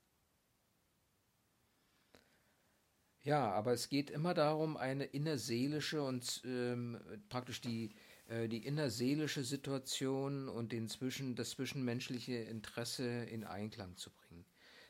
Ja, 3.25 3.51
aber 3.51 3.73
es 3.73 3.89
geht 3.89 4.11
immer 4.11 4.35
darum, 4.35 4.77
eine 4.77 5.05
innerseelische 5.05 6.03
und 6.03 6.43
ähm, 6.45 6.99
praktisch 7.27 7.59
die, 7.59 7.89
äh, 8.27 8.47
die 8.47 8.63
innerseelische 8.63 9.43
Situation 9.43 10.47
und 10.47 10.71
den 10.71 10.87
zwischen, 10.89 11.35
das 11.35 11.49
zwischenmenschliche 11.49 12.35
Interesse 12.35 13.07
in 13.23 13.43
Einklang 13.43 13.97
zu 13.97 14.11
bringen. 14.11 14.45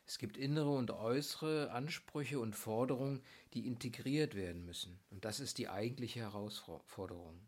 Es 0.05 0.17
gibt 0.17 0.35
innere 0.35 0.71
und 0.71 0.91
äußere 0.91 1.71
Ansprüche 1.71 2.41
und 2.41 2.57
Forderungen, 2.57 3.23
die 3.53 3.65
integriert 3.65 4.35
werden 4.35 4.65
müssen. 4.65 4.99
Und 5.11 5.23
das 5.23 5.39
ist 5.39 5.57
die 5.57 5.69
eigentliche 5.69 6.19
Herausforderung. 6.19 7.39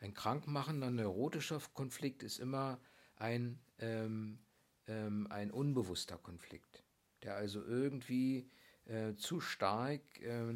Ein 0.00 0.12
krankmachender 0.12 0.90
neurotischer 0.90 1.60
Konflikt 1.72 2.24
ist 2.24 2.40
immer 2.40 2.80
ein, 3.14 3.60
ähm, 3.78 4.40
ähm, 4.88 5.28
ein 5.30 5.52
unbewusster 5.52 6.18
Konflikt, 6.18 6.82
der 7.22 7.36
also 7.36 7.62
irgendwie 7.62 8.50
äh, 8.86 9.14
zu 9.16 9.40
stark 9.40 10.00
äh, 10.20 10.54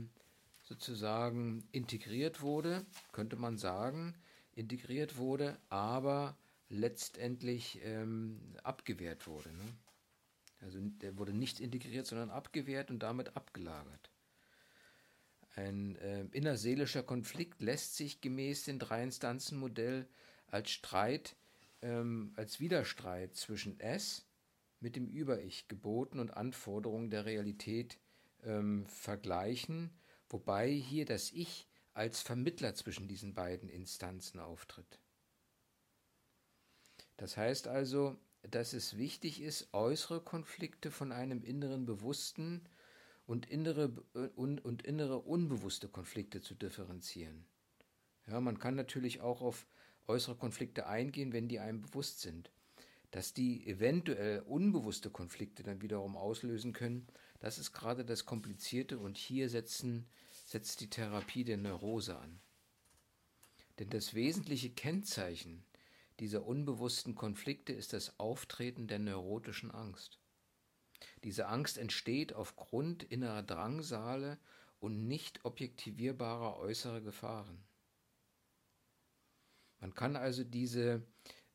sozusagen 0.62 1.64
integriert 1.72 2.42
wurde, 2.42 2.86
könnte 3.12 3.36
man 3.36 3.58
sagen, 3.58 4.14
integriert 4.54 5.16
wurde, 5.16 5.58
aber 5.68 6.36
letztendlich 6.68 7.80
ähm, 7.82 8.40
abgewehrt 8.62 9.26
wurde. 9.26 9.52
Ne? 9.52 9.64
Also 10.60 10.78
der 10.80 11.18
wurde 11.18 11.32
nicht 11.32 11.60
integriert, 11.60 12.06
sondern 12.06 12.30
abgewehrt 12.30 12.90
und 12.90 13.00
damit 13.00 13.36
abgelagert. 13.36 14.10
Ein 15.56 15.96
äh, 15.96 16.26
innerseelischer 16.32 17.02
Konflikt 17.02 17.60
lässt 17.60 17.96
sich 17.96 18.20
gemäß 18.20 18.64
dem 18.64 18.78
Drei-Instanzen-Modell 18.78 20.06
als 20.46 20.70
Streit, 20.70 21.34
ähm, 21.82 22.32
als 22.36 22.60
Widerstreit 22.60 23.34
zwischen 23.34 23.80
S 23.80 24.26
mit 24.78 24.96
dem 24.96 25.08
Über-Ich, 25.08 25.66
Geboten 25.66 26.20
und 26.20 26.36
Anforderungen 26.36 27.10
der 27.10 27.24
Realität 27.24 27.98
ähm, 28.44 28.86
vergleichen, 28.86 29.90
wobei 30.28 30.70
hier 30.70 31.04
das 31.04 31.32
Ich 31.32 31.68
als 31.92 32.22
Vermittler 32.22 32.74
zwischen 32.74 33.08
diesen 33.08 33.34
beiden 33.34 33.68
Instanzen 33.68 34.40
auftritt. 34.40 35.00
Das 37.16 37.36
heißt 37.36 37.68
also, 37.68 38.16
dass 38.42 38.72
es 38.72 38.96
wichtig 38.96 39.42
ist, 39.42 39.74
äußere 39.74 40.22
Konflikte 40.22 40.90
von 40.90 41.12
einem 41.12 41.42
inneren 41.42 41.84
bewussten 41.84 42.62
und 43.26 43.46
innere, 43.46 43.92
und, 44.36 44.64
und 44.64 44.82
innere 44.82 45.18
unbewusste 45.18 45.88
Konflikte 45.88 46.40
zu 46.40 46.54
differenzieren. 46.54 47.44
Ja, 48.26 48.40
man 48.40 48.58
kann 48.58 48.74
natürlich 48.74 49.20
auch 49.20 49.42
auf 49.42 49.66
äußere 50.06 50.36
Konflikte 50.36 50.86
eingehen, 50.86 51.32
wenn 51.32 51.48
die 51.48 51.60
einem 51.60 51.82
bewusst 51.82 52.20
sind. 52.20 52.50
Dass 53.10 53.34
die 53.34 53.66
eventuell 53.66 54.40
unbewusste 54.40 55.10
Konflikte 55.10 55.62
dann 55.62 55.82
wiederum 55.82 56.16
auslösen 56.16 56.72
können, 56.72 57.06
das 57.40 57.58
ist 57.58 57.72
gerade 57.72 58.04
das 58.04 58.26
Komplizierte 58.26 58.98
und 58.98 59.16
hier 59.16 59.48
setzen, 59.48 60.06
setzt 60.46 60.80
die 60.80 60.90
Therapie 60.90 61.44
der 61.44 61.56
Neurose 61.56 62.16
an. 62.16 62.40
Denn 63.78 63.88
das 63.90 64.14
wesentliche 64.14 64.70
Kennzeichen 64.70 65.64
dieser 66.20 66.44
unbewussten 66.44 67.14
Konflikte 67.14 67.72
ist 67.72 67.94
das 67.94 68.20
Auftreten 68.20 68.86
der 68.86 68.98
neurotischen 68.98 69.70
Angst. 69.70 70.20
Diese 71.24 71.48
Angst 71.48 71.78
entsteht 71.78 72.34
aufgrund 72.34 73.02
innerer 73.02 73.42
Drangsale 73.42 74.38
und 74.80 75.08
nicht 75.08 75.44
objektivierbarer 75.46 76.58
äußerer 76.58 77.00
Gefahren. 77.00 77.64
Man 79.80 79.94
kann 79.94 80.14
also 80.14 80.44
diese, 80.44 81.02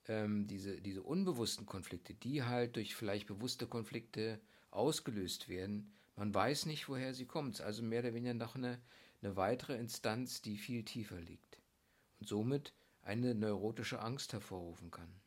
ähm, 0.07 0.47
diese, 0.47 0.81
diese 0.81 1.03
unbewussten 1.03 1.67
Konflikte, 1.67 2.15
die 2.15 2.41
halt 2.41 2.75
durch 2.75 2.95
vielleicht 2.95 3.27
bewusste 3.27 3.67
Konflikte 3.67 4.41
ausgelöst 4.75 5.49
werden. 5.49 5.93
Man 6.15 6.33
weiß 6.33 6.65
nicht, 6.65 6.87
woher 6.87 7.13
sie 7.13 7.25
kommt. 7.25 7.61
Also 7.61 7.83
mehr 7.83 8.01
oder 8.01 8.13
weniger 8.13 8.33
noch 8.33 8.55
eine, 8.55 8.81
eine 9.21 9.35
weitere 9.35 9.75
Instanz, 9.77 10.41
die 10.41 10.57
viel 10.57 10.83
tiefer 10.83 11.19
liegt 11.19 11.59
und 12.19 12.27
somit 12.27 12.73
eine 13.01 13.35
neurotische 13.35 13.99
Angst 13.99 14.33
hervorrufen 14.33 14.91
kann, 14.91 15.21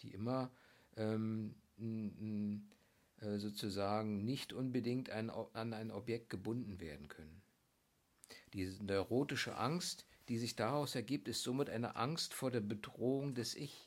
die 0.00 0.12
immer 0.12 0.50
ähm, 0.96 1.54
äh, 1.78 3.38
sozusagen 3.38 4.24
nicht 4.24 4.52
unbedingt 4.52 5.10
ein, 5.10 5.30
an 5.30 5.72
ein 5.72 5.90
Objekt 5.90 6.30
gebunden 6.30 6.80
werden 6.80 7.08
können. 7.08 7.42
Diese 8.52 8.82
neurotische 8.84 9.56
Angst, 9.56 10.06
die 10.28 10.38
sich 10.38 10.56
daraus 10.56 10.94
ergibt, 10.94 11.28
ist 11.28 11.42
somit 11.42 11.70
eine 11.70 11.96
Angst 11.96 12.34
vor 12.34 12.50
der 12.50 12.60
Bedrohung 12.60 13.34
des 13.34 13.54
Ich. 13.54 13.85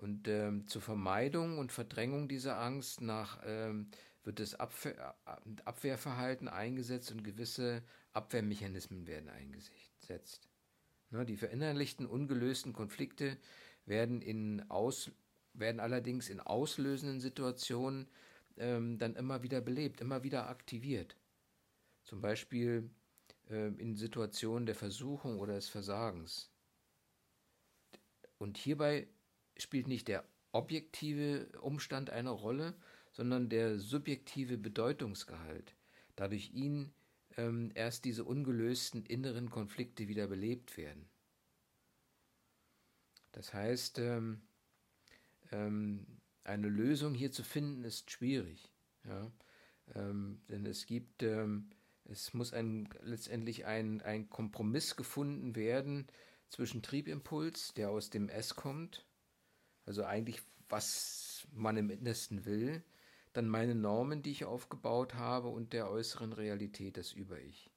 Und 0.00 0.28
ähm, 0.28 0.66
zur 0.66 0.80
Vermeidung 0.80 1.58
und 1.58 1.72
Verdrängung 1.72 2.26
dieser 2.26 2.58
Angst 2.58 3.02
nach 3.02 3.38
ähm, 3.44 3.90
wird 4.24 4.40
das 4.40 4.54
Abwehr, 4.54 5.14
äh, 5.26 5.62
Abwehrverhalten 5.66 6.48
eingesetzt 6.48 7.12
und 7.12 7.22
gewisse 7.22 7.82
Abwehrmechanismen 8.14 9.06
werden 9.06 9.28
eingesetzt. 9.28 10.48
Ne, 11.10 11.26
die 11.26 11.36
verinnerlichten, 11.36 12.06
ungelösten 12.06 12.72
Konflikte 12.72 13.36
werden, 13.84 14.22
in 14.22 14.64
Aus, 14.70 15.10
werden 15.52 15.80
allerdings 15.80 16.30
in 16.30 16.40
auslösenden 16.40 17.20
Situationen 17.20 18.08
ähm, 18.56 18.96
dann 18.96 19.16
immer 19.16 19.42
wieder 19.42 19.60
belebt, 19.60 20.00
immer 20.00 20.22
wieder 20.22 20.48
aktiviert. 20.48 21.14
Zum 22.04 22.22
Beispiel 22.22 22.88
äh, 23.50 23.68
in 23.74 23.96
Situationen 23.96 24.64
der 24.64 24.76
Versuchung 24.76 25.40
oder 25.40 25.56
des 25.56 25.68
Versagens. 25.68 26.50
Und 28.38 28.56
hierbei 28.56 29.06
spielt 29.62 29.86
nicht 29.86 30.08
der 30.08 30.24
objektive 30.52 31.48
Umstand 31.60 32.10
eine 32.10 32.30
Rolle, 32.30 32.74
sondern 33.12 33.48
der 33.48 33.78
subjektive 33.78 34.58
Bedeutungsgehalt, 34.58 35.74
da 36.16 36.28
durch 36.28 36.52
ihn 36.52 36.92
ähm, 37.36 37.70
erst 37.74 38.04
diese 38.04 38.24
ungelösten 38.24 39.04
inneren 39.04 39.50
Konflikte 39.50 40.08
wieder 40.08 40.26
belebt 40.26 40.76
werden. 40.76 41.08
Das 43.32 43.54
heißt, 43.54 43.98
ähm, 44.00 44.42
ähm, 45.52 46.06
eine 46.44 46.68
Lösung 46.68 47.14
hier 47.14 47.30
zu 47.30 47.42
finden 47.44 47.84
ist 47.84 48.10
schwierig, 48.10 48.72
ja? 49.04 49.30
Ähm, 49.94 50.40
denn 50.48 50.66
es 50.66 50.86
gibt, 50.86 51.22
ähm, 51.22 51.70
es 52.04 52.34
muss 52.34 52.52
ein, 52.52 52.88
letztendlich 53.02 53.66
ein, 53.66 54.00
ein 54.02 54.30
Kompromiss 54.30 54.96
gefunden 54.96 55.56
werden 55.56 56.06
zwischen 56.48 56.82
Triebimpuls, 56.82 57.74
der 57.74 57.90
aus 57.90 58.10
dem 58.10 58.28
S 58.28 58.56
kommt, 58.56 59.04
also 59.90 60.04
eigentlich, 60.04 60.40
was 60.68 61.48
man 61.52 61.76
im 61.76 61.90
Innersten 61.90 62.44
will, 62.44 62.84
dann 63.32 63.48
meine 63.48 63.74
Normen, 63.74 64.22
die 64.22 64.30
ich 64.30 64.44
aufgebaut 64.44 65.14
habe 65.14 65.48
und 65.48 65.72
der 65.72 65.90
äußeren 65.90 66.32
Realität, 66.32 66.96
das 66.96 67.12
Über-Ich. 67.12 67.72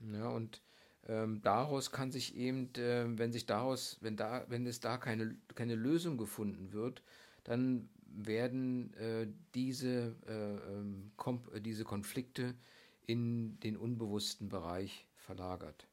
Ja, 0.00 0.28
und 0.28 0.60
ähm, 1.06 1.40
daraus 1.40 1.90
kann 1.90 2.12
sich 2.12 2.36
eben, 2.36 2.74
äh, 2.74 3.06
wenn 3.18 3.32
sich 3.32 3.46
daraus, 3.46 3.96
wenn 4.02 4.14
da, 4.14 4.44
wenn 4.50 4.66
es 4.66 4.80
da 4.80 4.98
keine, 4.98 5.34
keine 5.54 5.74
Lösung 5.74 6.18
gefunden 6.18 6.74
wird, 6.74 7.02
dann 7.44 7.88
werden 8.04 8.92
äh, 8.92 9.26
diese, 9.54 10.16
äh, 10.26 10.74
ähm, 10.74 11.12
diese 11.62 11.84
Konflikte 11.84 12.54
in 13.06 13.58
den 13.60 13.78
unbewussten 13.78 14.50
Bereich 14.50 15.06
verlagert. 15.16 15.88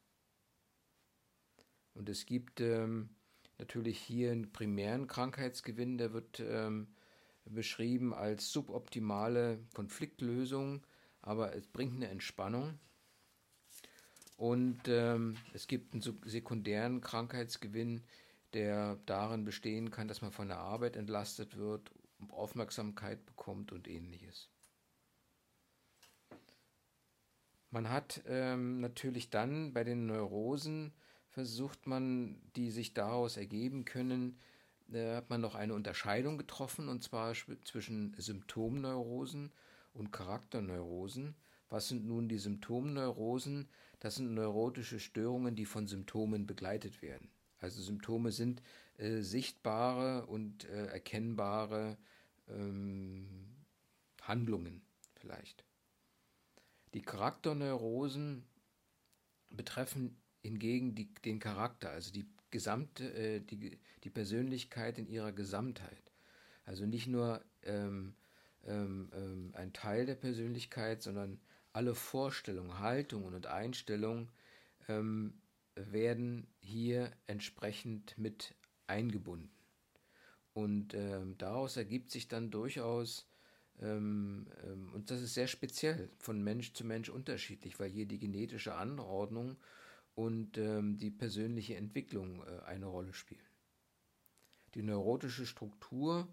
Und 1.94 2.10
es 2.10 2.26
gibt 2.26 2.60
ähm, 2.60 3.15
natürlich 3.58 4.00
hier 4.00 4.32
einen 4.32 4.52
primären 4.52 5.08
Krankheitsgewinn, 5.08 5.98
der 5.98 6.14
wird 6.14 6.40
ähm, 6.40 6.88
beschrieben 7.46 8.14
als 8.14 8.52
suboptimale 8.52 9.60
Konfliktlösung, 9.74 10.86
aber 11.22 11.56
es 11.56 11.68
bringt 11.68 11.96
eine 11.96 12.10
Entspannung. 12.10 12.80
Und 14.38 14.82
ähm, 14.88 15.38
es 15.54 15.68
gibt 15.68 15.94
einen 15.94 16.02
sekundären 16.26 17.02
Krankheitsgewinn, 17.02 18.04
der 18.54 18.98
darin 19.06 19.46
bestehen 19.46 19.92
kann, 19.92 20.08
dass 20.08 20.22
man 20.22 20.32
von 20.32 20.48
der 20.48 20.58
Arbeit 20.58 20.96
entlastet 20.96 21.58
wird, 21.58 21.92
Aufmerksamkeit 22.30 23.26
bekommt 23.26 23.72
und 23.72 23.88
ähnliches. 23.88 24.50
Man 27.70 27.90
hat 27.90 28.22
ähm, 28.28 28.80
natürlich 28.80 29.30
dann 29.30 29.74
bei 29.74 29.84
den 29.84 30.06
Neurosen 30.06 30.94
versucht 31.36 31.86
man, 31.86 32.38
die 32.56 32.72
sich 32.72 32.94
daraus 32.94 33.36
ergeben 33.36 33.84
können, 33.84 34.40
äh, 34.94 35.16
hat 35.16 35.30
man 35.30 35.42
noch 35.42 35.54
eine 35.54 35.74
Unterscheidung 35.74 36.38
getroffen, 36.38 36.88
und 36.88 37.04
zwar 37.04 37.34
zwischen 37.66 38.16
Symptomneurosen 38.18 39.52
und 39.94 40.14
Charakterneurosen. 40.14 41.36
Was 41.70 41.90
sind 41.90 42.06
nun 42.06 42.30
die 42.30 42.38
Symptomneurosen? 42.38 43.68
Das 44.00 44.16
sind 44.16 44.34
neurotische 44.34 45.02
Störungen, 45.02 45.58
die 45.58 45.66
von 45.66 45.88
Symptomen 45.88 46.48
begleitet 46.48 47.02
werden. 47.02 47.28
Also 47.60 47.82
Symptome 47.82 48.32
sind 48.32 48.62
äh, 48.98 49.20
sichtbare 49.20 50.28
und 50.28 50.64
äh, 50.70 50.86
erkennbare 50.86 51.98
ähm, 52.48 53.28
Handlungen 54.22 54.82
vielleicht. 55.16 55.66
Die 56.94 57.02
Charakterneurosen 57.02 58.46
betreffen 59.50 60.16
hingegen 60.46 60.96
die, 60.96 61.14
den 61.26 61.40
Charakter, 61.40 61.90
also 61.90 62.12
die 62.12 62.26
gesamte, 62.52 63.12
äh, 63.14 63.40
die, 63.40 63.80
die 64.04 64.10
Persönlichkeit 64.10 64.98
in 64.98 65.08
ihrer 65.08 65.32
Gesamtheit. 65.32 66.12
Also 66.66 66.86
nicht 66.86 67.08
nur 67.08 67.44
ähm, 67.64 68.16
ähm, 68.66 69.10
ähm, 69.14 69.52
ein 69.54 69.74
Teil 69.74 70.06
der 70.06 70.16
Persönlichkeit, 70.16 71.04
sondern 71.04 71.40
alle 71.74 71.96
Vorstellungen, 71.96 72.80
Haltungen 72.80 73.34
und 73.34 73.48
Einstellungen 73.48 74.30
ähm, 74.88 75.34
werden 75.76 76.48
hier 76.60 77.12
entsprechend 77.28 78.18
mit 78.18 78.56
eingebunden. 78.88 79.50
Und 80.54 80.94
ähm, 80.94 81.38
daraus 81.38 81.76
ergibt 81.76 82.12
sich 82.12 82.30
dann 82.30 82.50
durchaus, 82.50 83.28
ähm, 83.82 84.48
ähm, 84.64 84.94
und 84.94 85.12
das 85.12 85.22
ist 85.22 85.34
sehr 85.34 85.48
speziell, 85.48 86.10
von 86.18 86.42
Mensch 86.42 86.74
zu 86.74 86.86
Mensch 86.86 87.10
unterschiedlich, 87.10 87.78
weil 87.80 87.90
hier 87.90 88.06
die 88.06 88.20
genetische 88.20 88.76
Anordnung 88.76 89.58
und 90.16 90.58
ähm, 90.58 90.98
die 90.98 91.12
persönliche 91.12 91.76
Entwicklung 91.76 92.42
äh, 92.42 92.64
eine 92.66 92.86
Rolle 92.88 93.14
spielen. 93.14 93.42
Die 94.74 94.82
neurotische 94.82 95.46
Struktur 95.46 96.28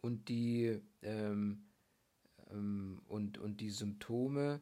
und 0.00 0.28
die, 0.28 0.80
ähm, 1.02 1.64
ähm, 2.50 3.00
und, 3.06 3.38
und 3.38 3.60
die 3.60 3.70
Symptome 3.70 4.60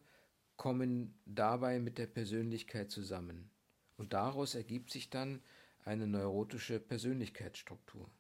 kommen 0.57 1.19
dabei 1.25 1.81
mit 1.81 1.99
der 1.99 2.07
Persönlichkeit 2.07 2.91
zusammen. 2.91 3.51
Und 3.97 4.13
daraus 4.13 4.55
ergibt 4.55 4.91
sich 4.91 5.11
dann 5.11 5.43
eine 5.85 6.07
neurotische 6.07 6.81
Persönlichkeitsstruktur. 6.81 8.11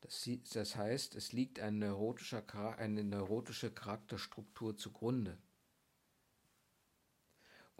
Das, 0.00 0.28
das 0.52 0.76
heißt, 0.76 1.14
es 1.14 1.32
liegt 1.32 1.60
ein 1.60 1.78
neurotischer, 1.78 2.44
eine 2.78 3.04
neurotische 3.04 3.70
Charakterstruktur 3.70 4.76
zugrunde. 4.76 5.38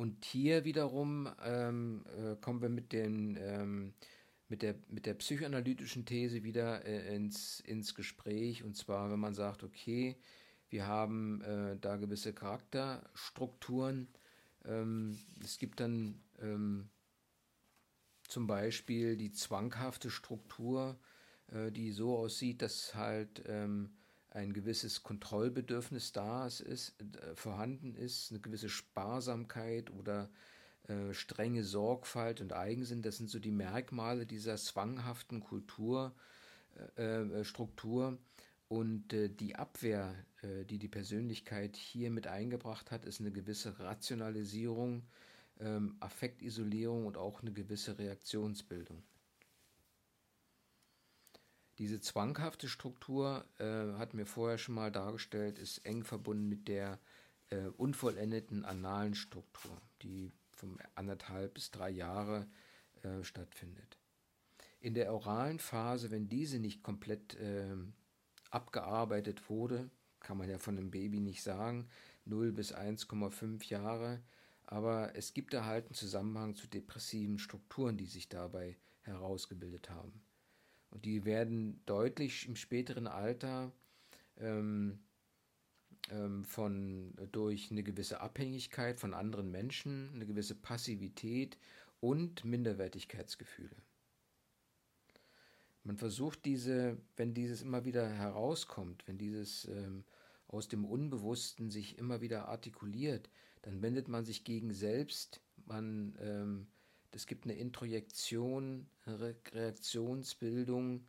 Und 0.02 0.24
hier 0.24 0.64
wiederum 0.64 1.28
ähm, 1.44 2.02
äh, 2.18 2.34
kommen 2.40 2.60
wir 2.60 2.68
mit, 2.68 2.92
den, 2.92 3.38
ähm, 3.40 3.94
mit, 4.48 4.62
der, 4.62 4.74
mit 4.88 5.06
der 5.06 5.14
psychoanalytischen 5.14 6.04
These 6.04 6.42
wieder 6.42 6.84
äh, 6.84 7.14
ins, 7.14 7.60
ins 7.60 7.94
Gespräch. 7.94 8.64
Und 8.64 8.76
zwar, 8.76 9.12
wenn 9.12 9.20
man 9.20 9.34
sagt, 9.34 9.62
okay, 9.62 10.16
wir 10.70 10.88
haben 10.88 11.40
äh, 11.42 11.76
da 11.80 11.98
gewisse 11.98 12.32
Charakterstrukturen. 12.32 14.08
Ähm, 14.64 15.20
es 15.40 15.58
gibt 15.58 15.78
dann 15.78 16.20
ähm, 16.40 16.88
zum 18.26 18.48
Beispiel 18.48 19.16
die 19.16 19.30
zwanghafte 19.30 20.10
Struktur, 20.10 20.98
äh, 21.52 21.70
die 21.70 21.92
so 21.92 22.18
aussieht, 22.18 22.60
dass 22.60 22.96
halt 22.96 23.44
ähm, 23.46 23.90
ein 24.34 24.52
gewisses 24.52 25.02
Kontrollbedürfnis 25.02 26.12
da 26.12 26.46
ist, 26.46 26.60
äh, 26.60 27.34
vorhanden 27.34 27.94
ist, 27.94 28.30
eine 28.30 28.40
gewisse 28.40 28.68
Sparsamkeit 28.68 29.90
oder 29.90 30.30
äh, 30.88 31.12
strenge 31.12 31.64
Sorgfalt 31.64 32.40
und 32.40 32.52
Eigensinn. 32.52 33.02
Das 33.02 33.18
sind 33.18 33.30
so 33.30 33.38
die 33.38 33.50
Merkmale 33.50 34.26
dieser 34.26 34.56
zwanghaften 34.56 35.40
Kulturstruktur. 35.40 38.12
Äh, 38.12 38.16
und 38.68 39.12
die 39.12 39.56
Abwehr, 39.56 40.14
die 40.42 40.78
die 40.78 40.88
Persönlichkeit 40.88 41.76
hier 41.76 42.10
mit 42.10 42.26
eingebracht 42.26 42.90
hat, 42.90 43.04
ist 43.04 43.20
eine 43.20 43.30
gewisse 43.30 43.78
Rationalisierung, 43.78 45.02
ähm, 45.60 45.96
Affektisolierung 46.00 47.04
und 47.04 47.18
auch 47.18 47.42
eine 47.42 47.52
gewisse 47.52 47.98
Reaktionsbildung. 47.98 49.02
Diese 51.82 51.98
zwanghafte 51.98 52.68
Struktur, 52.68 53.44
äh, 53.58 53.98
hatten 53.98 54.16
wir 54.16 54.26
vorher 54.26 54.56
schon 54.56 54.76
mal 54.76 54.92
dargestellt, 54.92 55.58
ist 55.58 55.78
eng 55.78 56.04
verbunden 56.04 56.48
mit 56.48 56.68
der 56.68 57.00
äh, 57.50 57.66
unvollendeten 57.76 58.64
analen 58.64 59.16
Struktur, 59.16 59.76
die 60.00 60.30
von 60.52 60.78
anderthalb 60.94 61.54
bis 61.54 61.72
drei 61.72 61.90
Jahre 61.90 62.46
äh, 63.02 63.24
stattfindet. 63.24 63.98
In 64.78 64.94
der 64.94 65.12
oralen 65.12 65.58
Phase, 65.58 66.12
wenn 66.12 66.28
diese 66.28 66.60
nicht 66.60 66.84
komplett 66.84 67.34
äh, 67.40 67.74
abgearbeitet 68.52 69.50
wurde, 69.50 69.90
kann 70.20 70.38
man 70.38 70.48
ja 70.48 70.58
von 70.58 70.78
einem 70.78 70.92
Baby 70.92 71.18
nicht 71.18 71.42
sagen, 71.42 71.88
0 72.26 72.52
bis 72.52 72.72
1,5 72.72 73.68
Jahre. 73.68 74.22
Aber 74.66 75.16
es 75.16 75.34
gibt 75.34 75.52
da 75.52 75.64
halt 75.64 75.86
einen 75.86 75.94
Zusammenhang 75.94 76.54
zu 76.54 76.68
depressiven 76.68 77.40
Strukturen, 77.40 77.96
die 77.96 78.06
sich 78.06 78.28
dabei 78.28 78.76
herausgebildet 79.00 79.90
haben. 79.90 80.22
Und 80.92 81.06
die 81.06 81.24
werden 81.24 81.80
deutlich 81.86 82.46
im 82.46 82.54
späteren 82.54 83.06
Alter 83.06 83.72
ähm, 84.36 84.98
ähm, 86.10 86.44
von, 86.44 87.14
durch 87.32 87.70
eine 87.70 87.82
gewisse 87.82 88.20
Abhängigkeit 88.20 89.00
von 89.00 89.14
anderen 89.14 89.50
Menschen, 89.50 90.10
eine 90.14 90.26
gewisse 90.26 90.54
Passivität 90.54 91.56
und 92.00 92.44
Minderwertigkeitsgefühle. 92.44 93.74
Man 95.82 95.96
versucht 95.96 96.44
diese, 96.44 96.98
wenn 97.16 97.32
dieses 97.32 97.62
immer 97.62 97.84
wieder 97.86 98.06
herauskommt, 98.06 99.02
wenn 99.08 99.16
dieses 99.16 99.64
ähm, 99.68 100.04
aus 100.46 100.68
dem 100.68 100.84
Unbewussten 100.84 101.70
sich 101.70 101.98
immer 101.98 102.20
wieder 102.20 102.48
artikuliert, 102.48 103.30
dann 103.62 103.80
wendet 103.80 104.08
man 104.08 104.26
sich 104.26 104.44
gegen 104.44 104.74
selbst, 104.74 105.40
man, 105.64 106.14
ähm, 106.20 106.66
es 107.12 107.26
gibt 107.26 107.44
eine 107.44 107.54
Introjektion, 107.54 108.86
eine 109.06 109.34
Reaktionsbildung 109.52 111.04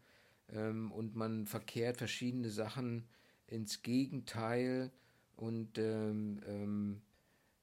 ähm, 0.50 0.92
und 0.92 1.16
man 1.16 1.48
verkehrt 1.48 1.98
verschiedene 1.98 2.50
Sachen 2.50 3.08
ins 3.48 3.82
Gegenteil 3.82 4.92
und 5.36 5.78
ähm, 5.78 6.42
ähm, 6.46 7.02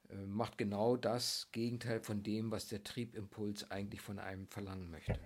äh, 0.09 0.27
macht 0.27 0.59
genau 0.59 0.97
das 0.97 1.49
Gegenteil 1.53 2.01
von 2.01 2.23
dem, 2.23 2.51
was 2.51 2.67
der 2.67 2.83
Triebimpuls 2.83 3.71
eigentlich 3.71 4.01
von 4.01 4.19
einem 4.19 4.47
verlangen 4.49 4.91
möchte. 4.91 5.19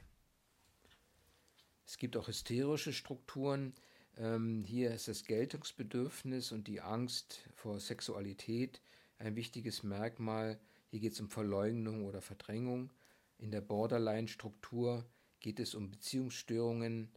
Es 1.87 1.99
gibt 1.99 2.17
auch 2.17 2.29
hysterische 2.29 2.93
Strukturen. 2.93 3.75
Ähm, 4.17 4.65
hier 4.65 4.93
ist 4.93 5.09
das 5.09 5.25
Geltungsbedürfnis 5.25 6.53
und 6.53 6.67
die 6.67 6.81
Angst 6.81 7.49
vor 7.55 7.79
Sexualität 7.79 8.81
ein 9.19 9.37
wichtiges 9.37 9.83
Merkmal. 9.83 10.59
Hier 10.91 11.01
geht 11.01 11.13
es 11.13 11.21
um 11.21 11.29
Verleugnung 11.29 12.05
oder 12.05 12.21
Verdrängung. 12.21 12.91
In 13.39 13.51
der 13.51 13.61
Borderline-Struktur 13.61 15.05
geht 15.41 15.61
es 15.61 15.75
um 15.75 15.91
Beziehungsstörungen, 15.91 17.11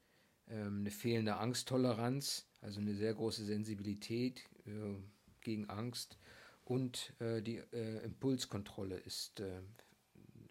ähm, 0.49 0.79
eine 0.79 0.91
fehlende 0.91 1.37
Angsttoleranz, 1.37 2.47
also 2.61 2.79
eine 2.79 2.95
sehr 2.95 3.13
große 3.13 3.45
Sensibilität 3.45 4.43
äh, 4.65 4.95
gegen 5.41 5.69
Angst 5.69 6.17
und 6.65 7.13
äh, 7.19 7.41
die 7.41 7.57
äh, 7.71 8.03
Impulskontrolle 8.03 8.97
ist 8.97 9.41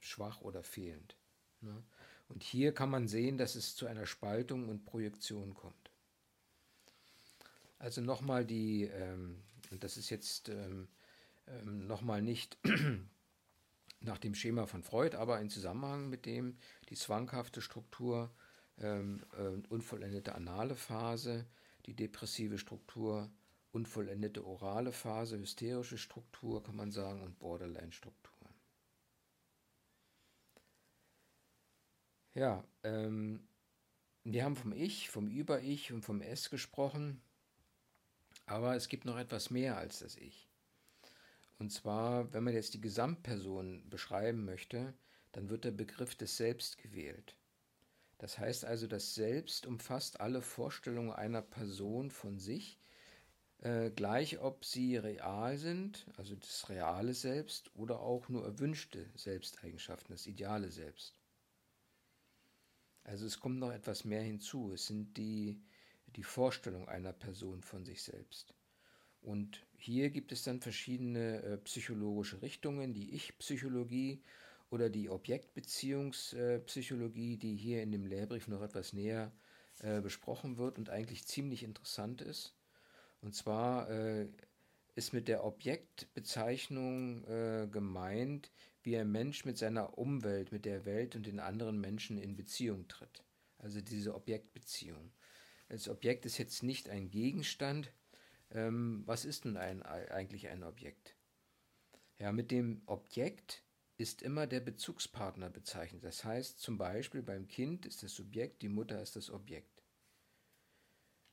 schwach 0.01 0.41
oder 0.41 0.63
fehlend. 0.63 1.17
Ne? 1.61 1.83
Und 2.29 2.43
hier 2.43 2.73
kann 2.73 2.91
man 2.91 3.09
sehen, 3.09 3.39
dass 3.39 3.55
es 3.55 3.77
zu 3.77 3.87
einer 3.87 4.07
Spaltung 4.07 4.69
und 4.69 4.85
Projektion 4.85 5.55
kommt. 5.55 5.91
Also 7.79 8.01
nochmal 8.01 8.45
die, 8.45 8.85
ähm, 8.85 9.43
und 9.71 9.85
das 9.85 9.97
ist 9.97 10.11
jetzt 10.11 10.49
ähm, 10.49 10.89
ähm, 11.47 11.87
nochmal 11.87 12.23
nicht 12.23 12.59
nach 14.07 14.19
dem 14.19 14.35
Schema 14.35 14.66
von 14.66 14.83
Freud, 14.83 15.16
aber 15.16 15.40
in 15.40 15.51
Zusammenhang 15.51 16.09
mit 16.09 16.27
dem 16.27 16.57
die 16.88 16.95
zwanghafte 16.95 17.61
Struktur, 17.61 18.31
ähm, 18.79 19.25
äh, 19.37 19.66
unvollendete 19.69 20.35
anale 20.35 20.77
Phase, 20.77 21.47
die 21.87 21.95
depressive 21.95 22.59
Struktur, 22.59 23.31
unvollendete 23.73 24.45
orale 24.45 24.92
Phase, 24.92 25.38
hysterische 25.38 25.99
Struktur 25.99 26.62
kann 26.62 26.77
man 26.77 26.92
sagen 26.92 27.23
und 27.23 27.38
Borderline-Struktur. 27.38 28.33
Ja, 32.35 32.64
ähm, 32.83 33.49
wir 34.25 34.45
haben 34.45 34.57
vom 34.57 34.73
Ich, 34.73 35.09
vom 35.09 35.29
Über-Ich 35.29 35.92
und 35.92 36.03
vom 36.03 36.21
Es 36.21 36.51
gesprochen, 36.51 37.23
aber 38.45 38.77
es 38.77 38.88
gibt 38.88 39.05
noch 39.05 39.16
etwas 39.19 39.51
mehr 39.51 39.79
als 39.79 40.01
das 40.01 40.16
Ich. 40.16 40.46
Und 41.59 41.73
zwar, 41.73 42.33
wenn 42.33 42.45
man 42.45 42.55
jetzt 42.55 42.75
die 42.75 42.81
Gesamtperson 42.81 43.88
beschreiben 43.88 44.45
möchte, 44.45 44.95
dann 45.33 45.49
wird 45.49 45.64
der 45.64 45.71
Begriff 45.71 46.14
des 46.14 46.37
Selbst 46.37 46.79
gewählt. 46.79 47.37
Das 48.19 48.38
heißt 48.38 48.64
also, 48.64 48.87
das 48.87 49.14
Selbst 49.14 49.66
umfasst 49.66 50.21
alle 50.21 50.42
Vorstellungen 50.42 51.12
einer 51.12 51.42
Person 51.42 52.11
von 52.11 52.38
sich, 52.38 52.79
äh, 53.61 53.90
gleich 53.90 54.38
ob 54.38 54.64
sie 54.64 54.97
real 54.97 55.57
sind, 55.59 56.07
also 56.16 56.35
das 56.35 56.69
reale 56.69 57.14
Selbst, 57.14 57.71
oder 57.75 58.01
auch 58.01 58.29
nur 58.29 58.45
erwünschte 58.45 59.11
Selbsteigenschaften, 59.14 60.12
das 60.14 60.27
ideale 60.27 60.71
Selbst. 60.71 61.19
Also 63.05 63.25
es 63.25 63.38
kommt 63.38 63.61
noch 63.61 63.71
etwas 63.71 64.05
mehr 64.05 64.23
hinzu. 64.23 64.73
Es 64.73 64.87
sind 64.87 65.16
die, 65.16 65.62
die 66.16 66.25
Vorstellung 66.25 66.88
einer 66.88 67.12
Person 67.12 67.62
von 67.62 67.85
sich 67.85 68.03
selbst. 68.03 68.56
Und 69.27 69.67
hier 69.77 70.09
gibt 70.11 70.31
es 70.31 70.45
dann 70.45 70.61
verschiedene 70.61 71.43
äh, 71.43 71.59
psychologische 71.59 72.43
Richtungen, 72.43 72.95
die 72.95 73.12
Ich-Psychologie 73.12 74.23
oder 74.71 74.89
die 74.89 75.11
Objektbeziehungspsychologie, 75.11 77.35
äh, 77.35 77.37
die 77.37 77.57
hier 77.57 77.83
in 77.83 77.91
dem 77.91 78.07
Lehrbrief 78.07 78.47
noch 78.47 78.62
etwas 78.62 78.93
näher 78.93 79.33
äh, 79.81 80.01
besprochen 80.01 80.59
wird 80.59 80.79
und 80.79 80.91
eigentlich 80.91 81.27
ziemlich 81.27 81.65
interessant 81.65 82.23
ist. 82.23 82.55
Und 83.21 83.35
zwar 83.35 83.91
äh, 83.91 84.29
ist 84.95 85.12
mit 85.12 85.27
der 85.27 85.43
Objektbezeichnung 85.43 87.25
äh, 87.25 87.67
gemeint, 87.67 88.53
wie 88.85 88.97
ein 88.97 89.11
Mensch 89.11 89.45
mit 89.45 89.59
seiner 89.59 89.99
Umwelt, 89.99 90.53
mit 90.53 90.65
der 90.65 90.85
Welt 90.85 91.17
und 91.17 91.27
den 91.27 91.41
anderen 91.41 91.81
Menschen 91.81 92.17
in 92.17 92.37
Beziehung 92.37 92.87
tritt. 92.87 93.25
Also 93.59 93.81
diese 93.81 94.15
Objektbeziehung. 94.15 95.11
Das 95.69 95.89
Objekt 95.89 96.27
ist 96.27 96.39
jetzt 96.39 96.62
nicht 96.62 96.89
ein 96.89 97.11
Gegenstand. 97.11 97.91
Ähm, 98.51 99.03
was 99.07 99.25
ist 99.25 99.45
nun 99.45 99.57
ein, 99.57 99.83
eigentlich 99.83 100.49
ein 100.49 100.63
Objekt? 100.63 101.17
Ja, 102.19 102.33
mit 102.33 102.51
dem 102.51 102.83
Objekt 102.87 103.63
ist 103.99 104.23
immer 104.23 104.47
der 104.47 104.61
Bezugspartner 104.61 105.51
bezeichnet. 105.51 106.05
Das 106.05 106.25
heißt 106.25 106.61
zum 106.61 106.79
Beispiel 106.79 107.23
beim 107.23 107.49
Kind 107.49 107.87
ist 107.87 108.03
das 108.03 108.15
Subjekt, 108.15 108.63
die 108.63 108.69
Mutter 108.69 109.01
ist 109.01 109.17
das 109.17 109.31
Objekt. 109.31 109.83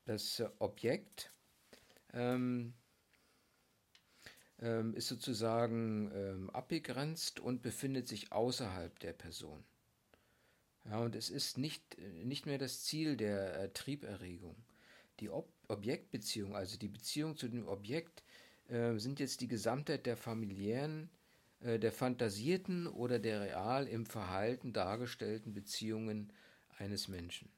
Das 0.06 0.44
Objekt 0.60 1.34
ähm, 2.14 2.74
ähm, 4.60 4.94
ist 4.94 5.08
sozusagen 5.08 6.12
ähm, 6.14 6.50
abgegrenzt 6.50 7.40
und 7.40 7.62
befindet 7.62 8.08
sich 8.08 8.32
außerhalb 8.32 8.98
der 9.00 9.14
Person. 9.14 9.64
Ja, 10.86 11.00
und 11.00 11.16
es 11.16 11.30
ist 11.30 11.58
nicht, 11.58 11.98
äh, 11.98 12.24
nicht 12.26 12.46
mehr 12.46 12.58
das 12.58 12.84
Ziel 12.84 13.16
der 13.16 13.60
äh, 13.60 13.70
Trieberregung. 13.70 14.56
Die 15.20 15.30
Ob 15.30 15.53
Objektbeziehung, 15.68 16.56
also 16.56 16.78
die 16.78 16.88
Beziehung 16.88 17.38
zu 17.38 17.48
dem 17.48 17.68
Objekt, 17.68 18.24
äh, 18.70 18.98
sind 18.98 19.20
jetzt 19.20 19.42
die 19.42 19.48
Gesamtheit 19.48 20.06
der 20.06 20.18
familiären, 20.18 21.10
äh, 21.60 21.80
der 21.80 21.92
fantasierten 21.92 22.88
oder 22.88 23.20
der 23.20 23.42
real 23.42 23.88
im 23.88 24.06
Verhalten 24.06 24.74
dargestellten 24.74 25.54
Beziehungen 25.54 26.34
eines 26.78 27.08
Menschen. 27.08 27.50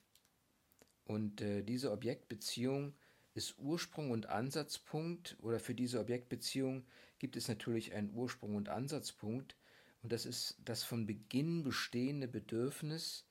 Und 1.06 1.41
äh, 1.41 1.63
diese 1.63 1.91
Objektbeziehung 1.91 2.94
ist 3.34 3.60
Ursprung 3.60 4.12
und 4.12 4.28
Ansatzpunkt 4.28 5.38
oder 5.41 5.60
für 5.60 5.76
diese 5.76 6.00
Objektbeziehung 6.00 6.86
gibt 7.20 7.36
es 7.36 7.48
natürlich 7.48 7.94
einen 7.94 8.13
Ursprung 8.13 8.56
und 8.56 8.70
Ansatzpunkt 8.70 9.56
und 10.02 10.12
das 10.12 10.26
ist 10.26 10.58
das 10.63 10.84
von 10.84 11.06
Beginn 11.06 11.63
bestehende 11.63 12.28
Bedürfnis 12.28 13.26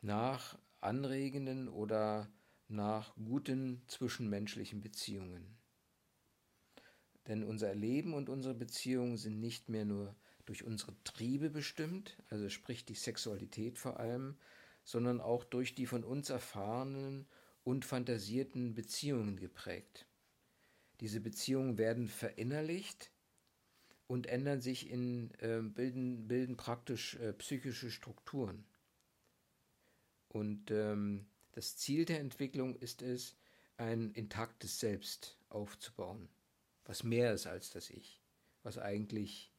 nach 0.00 0.58
anregenden 0.80 1.68
oder 1.68 2.30
nach 2.68 3.14
guten 3.16 3.82
zwischenmenschlichen 3.88 4.80
Beziehungen. 4.80 5.58
Denn 7.26 7.44
unser 7.44 7.74
Leben 7.74 8.14
und 8.14 8.28
unsere 8.28 8.54
Beziehungen 8.54 9.16
sind 9.16 9.40
nicht 9.40 9.68
mehr 9.68 9.84
nur 9.84 10.14
durch 10.46 10.64
unsere 10.64 10.94
Triebe 11.04 11.50
bestimmt, 11.50 12.16
also 12.30 12.48
sprich 12.48 12.84
die 12.86 12.94
Sexualität 12.94 13.78
vor 13.78 14.00
allem, 14.00 14.38
sondern 14.84 15.20
auch 15.20 15.44
durch 15.44 15.74
die 15.74 15.84
von 15.84 16.04
uns 16.04 16.30
erfahrenen 16.30 17.26
und 17.64 17.84
fantasierten 17.84 18.74
Beziehungen 18.74 19.36
geprägt. 19.36 20.06
Diese 21.00 21.20
Beziehungen 21.20 21.76
werden 21.76 22.08
verinnerlicht 22.08 23.12
und 24.06 24.26
ändern 24.26 24.62
sich 24.62 24.88
in, 24.88 25.30
äh, 25.40 25.60
bilden, 25.62 26.26
bilden 26.28 26.56
praktisch 26.56 27.16
äh, 27.16 27.34
psychische 27.34 27.90
Strukturen. 27.90 28.64
Und 30.28 30.70
ähm, 30.70 31.26
das 31.52 31.76
Ziel 31.76 32.04
der 32.04 32.20
Entwicklung 32.20 32.76
ist 32.76 33.02
es, 33.02 33.36
ein 33.76 34.10
intaktes 34.12 34.80
Selbst 34.80 35.36
aufzubauen, 35.48 36.28
was 36.84 37.04
mehr 37.04 37.32
ist 37.32 37.46
als 37.46 37.70
das 37.70 37.90
Ich, 37.90 38.20
was 38.62 38.76
eigentlich 38.78 39.52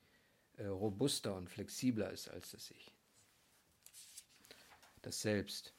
äh, 0.57 0.65
robuster 0.65 1.35
und 1.35 1.49
flexibler 1.49 2.11
ist 2.11 2.29
als 2.29 2.51
das 2.51 2.69
Ich. 2.71 2.93
Das 5.01 5.21
Selbst. 5.21 5.73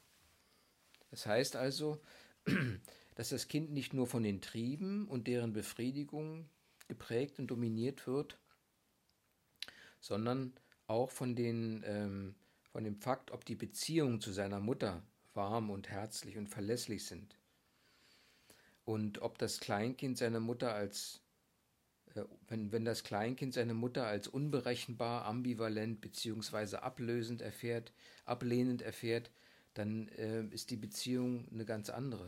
Das 1.11 1.25
heißt 1.25 1.55
also, 1.55 2.01
dass 3.15 3.29
das 3.29 3.47
Kind 3.47 3.71
nicht 3.71 3.93
nur 3.93 4.07
von 4.07 4.23
den 4.23 4.41
Trieben 4.41 5.07
und 5.07 5.27
deren 5.27 5.53
Befriedigung 5.53 6.49
geprägt 6.87 7.37
und 7.37 7.47
dominiert 7.47 8.07
wird, 8.07 8.39
sondern 9.99 10.53
auch 10.87 11.11
von, 11.11 11.35
den, 11.35 11.83
ähm, 11.85 12.35
von 12.71 12.83
dem 12.83 12.97
Fakt, 12.97 13.31
ob 13.31 13.45
die 13.45 13.55
Beziehungen 13.55 14.19
zu 14.19 14.31
seiner 14.31 14.59
Mutter 14.59 15.03
warm 15.33 15.69
und 15.69 15.89
herzlich 15.89 16.37
und 16.37 16.47
verlässlich 16.47 17.05
sind. 17.05 17.37
Und 18.83 19.21
ob 19.21 19.37
das 19.37 19.59
Kleinkind 19.59 20.17
seine 20.17 20.39
Mutter 20.39 20.73
als 20.73 21.21
äh, 22.15 22.23
wenn, 22.47 22.71
wenn 22.71 22.85
das 22.85 23.03
Kleinkind 23.03 23.53
seine 23.53 23.73
Mutter 23.73 24.05
als 24.05 24.27
unberechenbar, 24.27 25.25
ambivalent 25.25 26.01
bzw. 26.01 26.77
ablösend 26.77 27.41
erfährt, 27.41 27.93
ablehnend 28.25 28.81
erfährt, 28.81 29.31
dann 29.73 30.07
äh, 30.09 30.43
ist 30.47 30.69
die 30.69 30.77
Beziehung 30.77 31.47
eine 31.51 31.65
ganz 31.65 31.89
andere. 31.89 32.27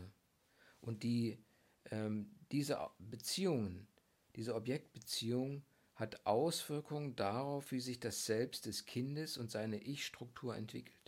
Und 0.81 1.03
die, 1.03 1.37
ähm, 1.91 2.31
diese 2.51 2.89
Beziehungen, 2.99 3.87
diese 4.35 4.55
Objektbeziehung 4.55 5.63
hat 5.95 6.25
Auswirkungen 6.25 7.15
darauf, 7.15 7.71
wie 7.71 7.79
sich 7.79 7.99
das 7.99 8.25
Selbst 8.25 8.65
des 8.65 8.85
Kindes 8.85 9.37
und 9.37 9.51
seine 9.51 9.77
Ich-Struktur 9.77 10.55
entwickelt. 10.55 11.02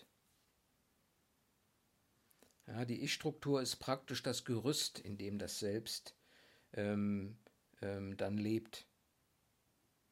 Ja, 2.68 2.86
die 2.86 3.02
Ich-Struktur 3.04 3.62
ist 3.62 3.76
praktisch 3.78 4.24
das 4.24 4.44
Gerüst, 4.44 5.00
in 5.00 5.18
dem 5.18 5.38
das 5.38 5.60
Selbst 5.60 6.16
ähm, 6.74 7.38
ähm, 7.82 8.18
dann 8.18 8.38
lebt. 8.38 8.88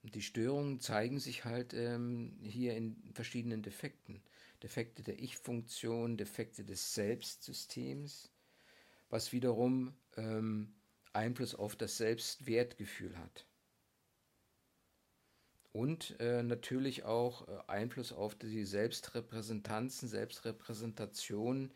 Die 0.03 0.21
Störungen 0.21 0.79
zeigen 0.79 1.19
sich 1.19 1.45
halt 1.45 1.73
ähm, 1.73 2.37
hier 2.43 2.75
in 2.75 3.01
verschiedenen 3.13 3.61
Defekten. 3.61 4.21
Defekte 4.61 5.01
der 5.01 5.19
Ich-Funktion, 5.19 6.17
Defekte 6.17 6.63
des 6.63 6.93
Selbstsystems, 6.93 8.31
was 9.09 9.31
wiederum 9.31 9.93
ähm, 10.15 10.73
Einfluss 11.11 11.55
auf 11.55 11.75
das 11.75 11.97
Selbstwertgefühl 11.97 13.17
hat. 13.17 13.45
Und 15.71 16.19
äh, 16.19 16.43
natürlich 16.43 17.03
auch 17.03 17.47
äh, 17.47 17.57
Einfluss 17.67 18.13
auf 18.13 18.35
die 18.35 18.63
Selbstrepräsentanzen, 18.63 20.07
Selbstrepräsentation 20.07 21.71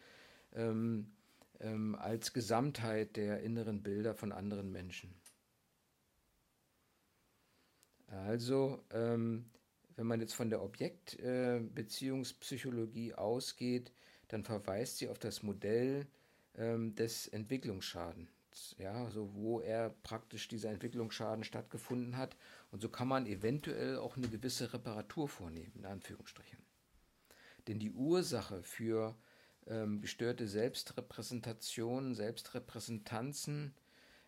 ähm, 0.54 1.12
ähm, 1.60 1.96
als 1.96 2.34
Gesamtheit 2.34 3.16
der 3.16 3.42
inneren 3.42 3.82
Bilder 3.84 4.14
von 4.14 4.32
anderen 4.32 4.72
Menschen. 4.72 5.14
Also, 8.08 8.84
ähm, 8.92 9.50
wenn 9.96 10.08
man 10.08 10.22
jetzt 10.22 10.34
von 10.34 10.50
der 10.50 10.64
Objektbeziehungspsychologie 10.64 13.10
äh, 13.10 13.16
ausgeht, 13.16 13.92
dann 14.30 14.44
verweist 14.44 14.98
sie 14.98 15.10
auf 15.10 15.20
das 15.20 15.44
Modell 15.44 16.08
ähm, 16.56 16.96
des 16.96 17.28
Entwicklungsschadens, 17.28 18.76
ja, 18.78 19.06
also 19.06 19.34
wo 19.34 19.60
er 19.60 19.90
praktisch 20.04 20.48
dieser 20.48 20.70
Entwicklungsschaden 20.70 21.44
stattgefunden 21.44 22.16
hat. 22.18 22.38
Und 22.72 22.82
so 22.82 22.90
kann 22.90 23.08
man 23.08 23.26
eventuell 23.26 23.98
auch 23.98 24.18
eine 24.18 24.28
gewisse 24.28 24.74
Reparatur 24.74 25.28
vornehmen, 25.28 25.74
in 25.76 25.86
Anführungsstrichen. 25.86 26.60
Denn 27.68 27.80
die 27.80 27.92
Ursache 27.92 28.64
für 28.64 29.16
ähm, 29.70 30.02
gestörte 30.02 30.48
Selbstrepräsentation, 30.48 32.16
Selbstrepräsentanzen 32.16 33.74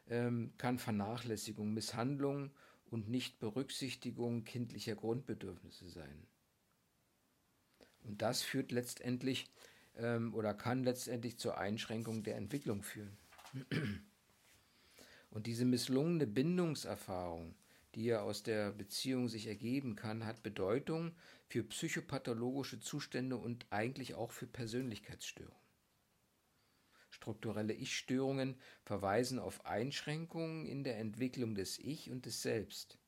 ähm, 0.09 0.53
kann 0.57 0.79
Vernachlässigung, 0.79 1.73
Misshandlung 1.73 2.51
und 2.89 3.09
Nichtberücksichtigung 3.09 4.43
kindlicher 4.43 4.95
Grundbedürfnisse 4.95 5.89
sein. 5.89 6.27
Und 8.03 8.21
das 8.21 8.41
führt 8.41 8.71
letztendlich 8.71 9.49
ähm, 9.97 10.33
oder 10.33 10.53
kann 10.53 10.83
letztendlich 10.83 11.37
zur 11.37 11.57
Einschränkung 11.57 12.23
der 12.23 12.37
Entwicklung 12.37 12.83
führen. 12.83 13.17
Und 15.31 15.45
diese 15.45 15.65
misslungene 15.65 16.25
Bindungserfahrung, 16.25 17.53
die 17.95 18.05
ja 18.05 18.21
aus 18.21 18.43
der 18.43 18.71
Beziehung 18.71 19.29
sich 19.29 19.47
ergeben 19.47 19.95
kann, 19.95 20.25
hat 20.25 20.43
Bedeutung 20.43 21.15
für 21.47 21.63
psychopathologische 21.63 22.79
Zustände 22.79 23.37
und 23.37 23.65
eigentlich 23.71 24.13
auch 24.15 24.31
für 24.31 24.47
Persönlichkeitsstörungen. 24.47 25.57
Strukturelle 27.09 27.73
Ich-Störungen 27.73 28.55
verweisen 28.83 29.39
auf 29.39 29.65
Einschränkungen 29.65 30.65
in 30.65 30.83
der 30.83 30.99
Entwicklung 30.99 31.55
des 31.55 31.79
Ich 31.79 32.11
und 32.11 32.25
des 32.25 32.41
Selbst. 32.41 32.99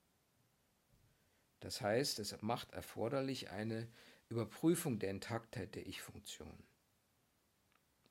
Das 1.59 1.81
heißt, 1.81 2.19
es 2.19 2.41
macht 2.41 2.71
erforderlich 2.71 3.51
eine 3.51 3.87
Überprüfung 4.29 4.97
der 4.97 5.11
Intaktheit 5.11 5.75
der 5.75 5.85
Ich-Funktion. 5.85 6.63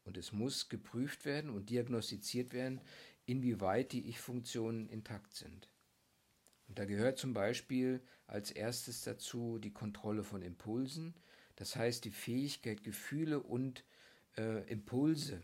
Und 0.04 0.16
es 0.16 0.32
muss 0.32 0.68
geprüft 0.68 1.24
werden 1.24 1.50
und 1.50 1.70
diagnostiziert 1.70 2.52
werden, 2.52 2.80
inwieweit 3.26 3.92
die 3.92 4.08
Ich-Funktionen 4.08 4.88
intakt 4.88 5.34
sind. 5.34 5.69
Und 6.70 6.78
da 6.78 6.84
gehört 6.84 7.18
zum 7.18 7.34
Beispiel 7.34 8.00
als 8.28 8.52
erstes 8.52 9.02
dazu 9.02 9.58
die 9.58 9.72
Kontrolle 9.72 10.22
von 10.22 10.40
Impulsen, 10.40 11.14
das 11.56 11.74
heißt 11.74 12.04
die 12.04 12.12
Fähigkeit, 12.12 12.84
Gefühle 12.84 13.40
und 13.40 13.84
äh, 14.38 14.62
Impulse 14.70 15.42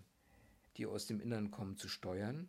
die 0.77 0.87
aus 0.87 1.07
dem 1.07 1.21
Innern 1.21 1.51
kommen, 1.51 1.77
zu 1.77 1.89
steuern. 1.89 2.47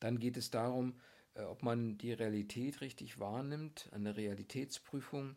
Dann 0.00 0.18
geht 0.18 0.36
es 0.36 0.50
darum, 0.50 0.98
äh, 1.34 1.42
ob 1.42 1.62
man 1.62 1.98
die 1.98 2.12
Realität 2.12 2.80
richtig 2.80 3.20
wahrnimmt, 3.20 3.88
eine 3.92 4.16
Realitätsprüfung. 4.16 5.36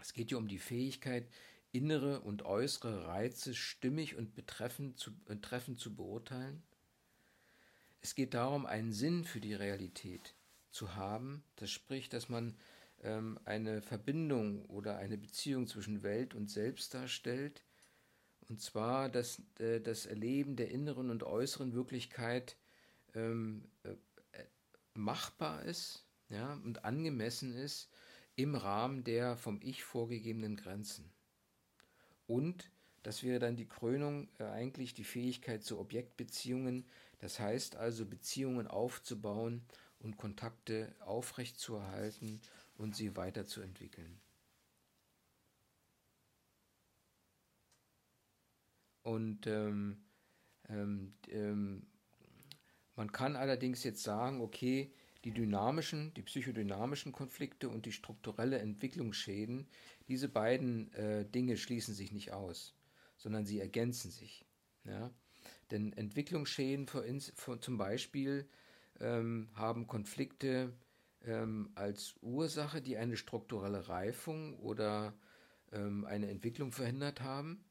Es 0.00 0.12
geht 0.12 0.32
ja 0.32 0.36
um 0.36 0.48
die 0.48 0.58
Fähigkeit, 0.58 1.28
innere 1.70 2.22
und 2.22 2.42
äußere 2.42 3.06
Reize 3.06 3.54
stimmig 3.54 4.16
und 4.16 4.34
betreffend 4.34 4.98
zu, 4.98 5.16
betreffend 5.24 5.78
zu 5.78 5.94
beurteilen. 5.94 6.64
Es 8.00 8.16
geht 8.16 8.34
darum, 8.34 8.66
einen 8.66 8.92
Sinn 8.92 9.24
für 9.24 9.40
die 9.40 9.54
Realität 9.54 10.34
zu 10.70 10.94
haben. 10.94 11.42
Das 11.56 11.70
spricht, 11.70 12.12
dass 12.12 12.28
man 12.28 12.56
ähm, 13.02 13.38
eine 13.44 13.82
Verbindung 13.82 14.64
oder 14.66 14.96
eine 14.96 15.18
Beziehung 15.18 15.66
zwischen 15.66 16.02
Welt 16.02 16.34
und 16.34 16.50
Selbst 16.50 16.94
darstellt, 16.94 17.62
und 18.48 18.60
zwar, 18.62 19.08
dass 19.08 19.42
äh, 19.58 19.80
das 19.80 20.06
Erleben 20.06 20.56
der 20.56 20.70
inneren 20.70 21.10
und 21.10 21.22
äußeren 21.22 21.74
Wirklichkeit 21.74 22.56
ähm, 23.14 23.68
äh, 23.82 23.94
machbar 24.94 25.62
ist 25.64 26.06
ja, 26.28 26.54
und 26.64 26.84
angemessen 26.84 27.54
ist 27.54 27.90
im 28.36 28.54
Rahmen 28.54 29.04
der 29.04 29.36
vom 29.36 29.60
Ich 29.62 29.84
vorgegebenen 29.84 30.56
Grenzen. 30.56 31.10
Und 32.26 32.70
das 33.02 33.22
wäre 33.22 33.38
dann 33.38 33.56
die 33.56 33.68
Krönung 33.68 34.28
äh, 34.38 34.44
eigentlich 34.44 34.94
die 34.94 35.04
Fähigkeit 35.04 35.62
zu 35.62 35.78
Objektbeziehungen, 35.78 36.86
das 37.18 37.40
heißt 37.40 37.76
also 37.76 38.06
Beziehungen 38.06 38.66
aufzubauen 38.66 39.62
und 40.00 40.16
Kontakte 40.16 40.94
aufrechtzuerhalten 41.00 42.40
und 42.76 42.94
sie 42.94 43.16
weiterzuentwickeln. 43.16 44.20
Und 49.02 49.46
ähm, 49.46 50.04
ähm, 50.68 51.14
ähm, 51.28 51.86
man 52.94 53.10
kann 53.12 53.36
allerdings 53.36 53.82
jetzt 53.84 54.02
sagen, 54.02 54.40
okay, 54.40 54.92
die 55.24 55.32
dynamischen, 55.32 56.12
die 56.14 56.22
psychodynamischen 56.22 57.12
Konflikte 57.12 57.68
und 57.68 57.86
die 57.86 57.92
strukturelle 57.92 58.58
Entwicklungsschäden, 58.58 59.66
diese 60.08 60.28
beiden 60.28 60.92
äh, 60.94 61.24
Dinge 61.24 61.56
schließen 61.56 61.94
sich 61.94 62.12
nicht 62.12 62.32
aus, 62.32 62.74
sondern 63.16 63.46
sie 63.46 63.60
ergänzen 63.60 64.10
sich. 64.10 64.44
Ja? 64.84 65.10
Denn 65.70 65.92
Entwicklungsschäden 65.92 66.86
für, 66.86 67.04
für 67.34 67.60
zum 67.60 67.78
Beispiel 67.78 68.48
ähm, 69.00 69.48
haben 69.54 69.86
Konflikte 69.86 70.72
ähm, 71.24 71.70
als 71.74 72.16
Ursache, 72.22 72.80
die 72.80 72.96
eine 72.96 73.16
strukturelle 73.16 73.88
Reifung 73.88 74.56
oder 74.58 75.14
ähm, 75.72 76.04
eine 76.04 76.28
Entwicklung 76.28 76.72
verhindert 76.72 77.20
haben. 77.20 77.64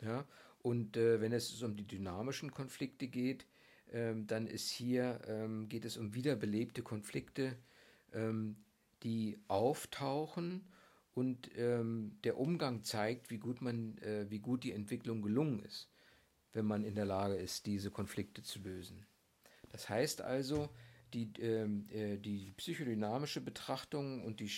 Ja? 0.00 0.26
Und 0.62 0.96
äh, 0.96 1.20
wenn 1.20 1.32
es 1.32 1.62
um 1.62 1.76
die 1.76 1.86
dynamischen 1.86 2.50
Konflikte 2.50 3.08
geht, 3.08 3.46
ähm, 3.92 4.26
dann 4.26 4.46
ist 4.46 4.70
hier, 4.70 5.20
ähm, 5.26 5.68
geht 5.68 5.84
es 5.84 5.96
um 5.96 6.14
wiederbelebte 6.14 6.82
Konflikte, 6.82 7.56
ähm, 8.12 8.56
die 9.02 9.38
auftauchen 9.48 10.66
und 11.14 11.50
der 11.54 12.38
Umgang 12.38 12.82
zeigt, 12.82 13.30
wie 13.30 13.38
gut 13.38 13.60
man, 13.60 13.98
äh, 13.98 14.30
wie 14.30 14.38
gut 14.38 14.62
die 14.62 14.72
Entwicklung 14.72 15.20
gelungen 15.20 15.60
ist, 15.60 15.90
wenn 16.52 16.64
man 16.64 16.84
in 16.84 16.94
der 16.94 17.04
Lage 17.04 17.34
ist, 17.34 17.66
diese 17.66 17.90
Konflikte 17.90 18.42
zu 18.42 18.60
lösen. 18.60 19.04
Das 19.70 19.88
heißt 19.88 20.22
also, 20.22 20.68
die, 21.14 21.32
ähm, 21.40 21.88
äh, 21.90 22.18
die 22.18 22.52
psychodynamische 22.52 23.40
Betrachtung 23.40 24.24
und 24.24 24.40
die 24.40 24.50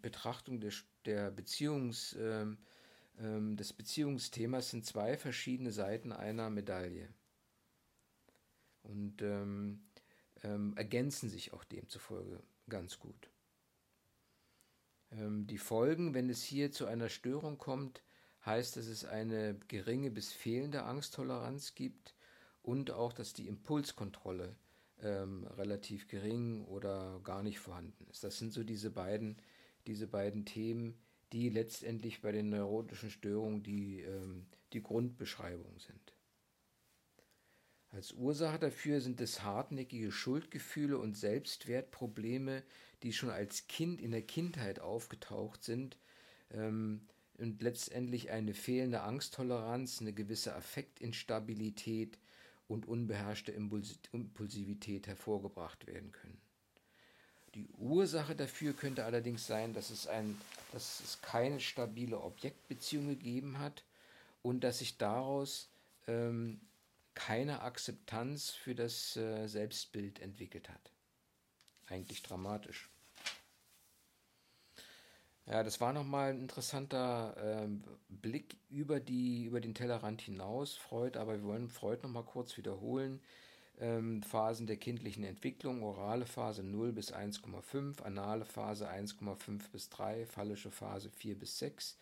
Betrachtung 0.00 0.60
der, 0.60 0.72
der 1.04 1.36
Beziehungs- 1.36 2.16
ähm, 2.18 3.56
des 3.56 3.72
Beziehungsthemas 3.72 4.70
sind 4.70 4.86
zwei 4.86 5.16
verschiedene 5.16 5.72
Seiten 5.72 6.12
einer 6.12 6.48
Medaille 6.48 7.08
und 8.82 9.20
ähm, 9.20 9.82
ähm, 10.42 10.74
ergänzen 10.76 11.28
sich 11.28 11.52
auch 11.52 11.64
demzufolge 11.64 12.42
ganz 12.68 12.98
gut. 12.98 13.30
Ähm, 15.10 15.46
die 15.46 15.58
Folgen, 15.58 16.14
wenn 16.14 16.30
es 16.30 16.42
hier 16.42 16.72
zu 16.72 16.86
einer 16.86 17.08
Störung 17.08 17.58
kommt, 17.58 18.02
heißt, 18.46 18.76
dass 18.76 18.86
es 18.86 19.04
eine 19.04 19.58
geringe 19.68 20.10
bis 20.10 20.32
fehlende 20.32 20.84
Angsttoleranz 20.84 21.74
gibt 21.74 22.14
und 22.62 22.90
auch, 22.90 23.12
dass 23.12 23.32
die 23.32 23.48
Impulskontrolle 23.48 24.56
ähm, 25.02 25.46
relativ 25.56 26.08
gering 26.08 26.64
oder 26.64 27.20
gar 27.24 27.42
nicht 27.42 27.58
vorhanden 27.58 28.06
ist. 28.10 28.24
Das 28.24 28.38
sind 28.38 28.52
so 28.52 28.64
diese 28.64 28.90
beiden, 28.90 29.36
diese 29.86 30.06
beiden 30.06 30.44
Themen, 30.44 30.98
die 31.32 31.48
letztendlich 31.48 32.20
bei 32.20 32.32
den 32.32 32.50
neurotischen 32.50 33.10
Störungen 33.10 33.62
die, 33.62 34.00
ähm, 34.00 34.46
die 34.72 34.82
Grundbeschreibung 34.82 35.78
sind. 35.78 36.14
Als 37.92 38.12
Ursache 38.12 38.58
dafür 38.58 39.00
sind 39.00 39.20
es 39.20 39.42
hartnäckige 39.42 40.12
Schuldgefühle 40.12 40.98
und 40.98 41.16
Selbstwertprobleme, 41.16 42.62
die 43.02 43.12
schon 43.12 43.30
als 43.30 43.66
Kind 43.66 44.00
in 44.00 44.12
der 44.12 44.22
Kindheit 44.22 44.78
aufgetaucht 44.78 45.64
sind 45.64 45.98
ähm, 46.52 47.00
und 47.38 47.62
letztendlich 47.62 48.30
eine 48.30 48.54
fehlende 48.54 49.00
Angsttoleranz, 49.00 50.00
eine 50.00 50.12
gewisse 50.12 50.54
Affektinstabilität 50.54 52.18
und 52.70 52.86
unbeherrschte 52.86 53.50
Impulsivität 53.50 55.08
hervorgebracht 55.08 55.88
werden 55.88 56.12
können. 56.12 56.40
Die 57.56 57.68
Ursache 57.78 58.36
dafür 58.36 58.74
könnte 58.74 59.04
allerdings 59.04 59.44
sein, 59.44 59.74
dass 59.74 59.90
es, 59.90 60.06
ein, 60.06 60.40
dass 60.70 61.00
es 61.00 61.20
keine 61.20 61.58
stabile 61.58 62.20
Objektbeziehung 62.20 63.08
gegeben 63.08 63.58
hat 63.58 63.82
und 64.42 64.62
dass 64.62 64.78
sich 64.78 64.98
daraus 64.98 65.68
ähm, 66.06 66.60
keine 67.14 67.62
Akzeptanz 67.62 68.50
für 68.50 68.76
das 68.76 69.16
äh, 69.16 69.48
Selbstbild 69.48 70.20
entwickelt 70.20 70.68
hat. 70.68 70.92
Eigentlich 71.88 72.22
dramatisch. 72.22 72.88
Ja, 75.50 75.64
das 75.64 75.80
war 75.80 75.92
nochmal 75.92 76.30
ein 76.30 76.42
interessanter 76.42 77.34
äh, 77.36 77.66
Blick 78.08 78.56
über, 78.68 79.00
die, 79.00 79.44
über 79.44 79.60
den 79.60 79.74
Tellerrand 79.74 80.22
hinaus, 80.22 80.76
Freud, 80.76 81.18
aber 81.18 81.40
wir 81.40 81.44
wollen 81.44 81.68
Freud 81.68 82.02
nochmal 82.04 82.22
kurz 82.22 82.56
wiederholen. 82.56 83.20
Ähm, 83.80 84.22
Phasen 84.22 84.68
der 84.68 84.76
kindlichen 84.76 85.24
Entwicklung, 85.24 85.82
orale 85.82 86.24
Phase 86.26 86.62
0 86.62 86.92
bis 86.92 87.12
1,5, 87.12 88.00
anale 88.02 88.44
Phase 88.44 88.88
1,5 88.88 89.70
bis 89.72 89.88
3, 89.88 90.24
phallische 90.26 90.70
Phase 90.70 91.10
4 91.10 91.36
bis 91.36 91.58
6, 91.58 91.98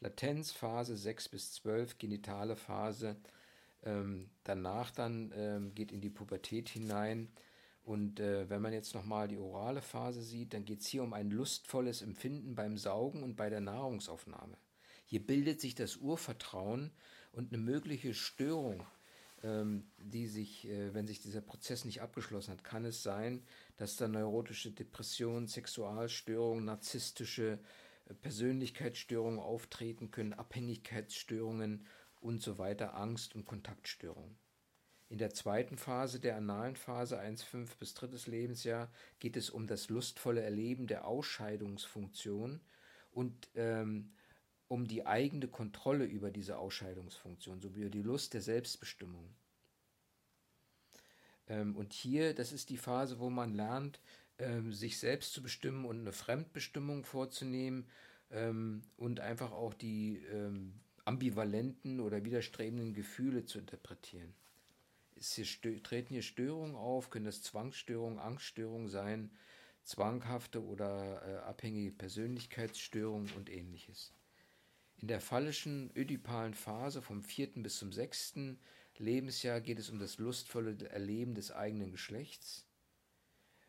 Latenzphase 0.00 0.96
6 0.96 1.28
bis 1.30 1.52
12, 1.54 1.98
genitale 1.98 2.54
Phase 2.54 3.16
ähm, 3.84 4.30
danach 4.44 4.92
dann 4.92 5.32
ähm, 5.34 5.74
geht 5.74 5.90
in 5.90 6.00
die 6.00 6.10
Pubertät 6.10 6.68
hinein. 6.68 7.28
Und 7.84 8.20
äh, 8.20 8.48
wenn 8.48 8.62
man 8.62 8.72
jetzt 8.72 8.94
nochmal 8.94 9.26
die 9.26 9.38
orale 9.38 9.82
Phase 9.82 10.22
sieht, 10.22 10.54
dann 10.54 10.64
geht 10.64 10.80
es 10.80 10.86
hier 10.86 11.02
um 11.02 11.12
ein 11.12 11.30
lustvolles 11.30 12.02
Empfinden 12.02 12.54
beim 12.54 12.78
Saugen 12.78 13.22
und 13.22 13.34
bei 13.34 13.50
der 13.50 13.60
Nahrungsaufnahme. 13.60 14.56
Hier 15.06 15.26
bildet 15.26 15.60
sich 15.60 15.74
das 15.74 15.96
Urvertrauen 15.96 16.92
und 17.32 17.52
eine 17.52 17.60
mögliche 17.60 18.14
Störung, 18.14 18.86
ähm, 19.42 19.90
die 19.98 20.28
sich, 20.28 20.68
äh, 20.68 20.94
wenn 20.94 21.08
sich 21.08 21.20
dieser 21.20 21.40
Prozess 21.40 21.84
nicht 21.84 22.00
abgeschlossen 22.02 22.52
hat, 22.52 22.62
kann 22.62 22.84
es 22.84 23.02
sein, 23.02 23.42
dass 23.76 23.96
da 23.96 24.06
neurotische 24.06 24.70
Depressionen, 24.70 25.48
Sexualstörungen, 25.48 26.64
narzisstische 26.64 27.58
äh, 28.08 28.14
Persönlichkeitsstörungen 28.14 29.40
auftreten 29.40 30.12
können, 30.12 30.34
Abhängigkeitsstörungen 30.34 31.86
und 32.20 32.40
so 32.40 32.58
weiter, 32.58 32.94
Angst 32.94 33.34
und 33.34 33.44
Kontaktstörung. 33.44 34.36
In 35.12 35.18
der 35.18 35.34
zweiten 35.34 35.76
Phase, 35.76 36.20
der 36.20 36.38
analen 36.38 36.74
Phase 36.74 37.20
1,5 37.20 37.76
bis 37.78 37.92
drittes 37.92 38.26
Lebensjahr, 38.28 38.90
geht 39.18 39.36
es 39.36 39.50
um 39.50 39.66
das 39.66 39.90
lustvolle 39.90 40.40
Erleben 40.40 40.86
der 40.86 41.06
Ausscheidungsfunktion 41.06 42.62
und 43.10 43.50
ähm, 43.54 44.14
um 44.68 44.88
die 44.88 45.04
eigene 45.04 45.48
Kontrolle 45.48 46.06
über 46.06 46.30
diese 46.30 46.56
Ausscheidungsfunktion, 46.56 47.60
sowie 47.60 47.90
die 47.90 48.00
Lust 48.00 48.32
der 48.32 48.40
Selbstbestimmung. 48.40 49.28
Ähm, 51.46 51.76
und 51.76 51.92
hier, 51.92 52.32
das 52.32 52.50
ist 52.50 52.70
die 52.70 52.78
Phase, 52.78 53.18
wo 53.18 53.28
man 53.28 53.52
lernt, 53.52 54.00
ähm, 54.38 54.72
sich 54.72 54.98
selbst 54.98 55.34
zu 55.34 55.42
bestimmen 55.42 55.84
und 55.84 56.00
eine 56.00 56.12
Fremdbestimmung 56.12 57.04
vorzunehmen 57.04 57.86
ähm, 58.30 58.80
und 58.96 59.20
einfach 59.20 59.52
auch 59.52 59.74
die 59.74 60.24
ähm, 60.32 60.80
ambivalenten 61.04 62.00
oder 62.00 62.24
widerstrebenden 62.24 62.94
Gefühle 62.94 63.44
zu 63.44 63.58
interpretieren. 63.58 64.32
Hier 65.22 65.82
treten 65.82 66.14
hier 66.14 66.22
Störungen 66.22 66.74
auf, 66.74 67.10
können 67.10 67.26
das 67.26 67.42
Zwangsstörungen, 67.42 68.18
Angststörungen 68.18 68.88
sein, 68.88 69.30
zwanghafte 69.84 70.64
oder 70.64 71.22
äh, 71.26 71.36
abhängige 71.44 71.92
Persönlichkeitsstörungen 71.92 73.30
und 73.36 73.50
ähnliches. 73.50 74.12
In 74.96 75.08
der 75.08 75.20
phallischen 75.20 75.90
ödipalen 75.96 76.54
Phase 76.54 77.02
vom 77.02 77.22
vierten 77.22 77.62
bis 77.62 77.78
zum 77.78 77.92
sechsten 77.92 78.60
Lebensjahr 78.98 79.60
geht 79.60 79.78
es 79.78 79.90
um 79.90 79.98
das 79.98 80.18
lustvolle 80.18 80.76
Erleben 80.90 81.34
des 81.34 81.50
eigenen 81.50 81.90
Geschlechts. 81.90 82.66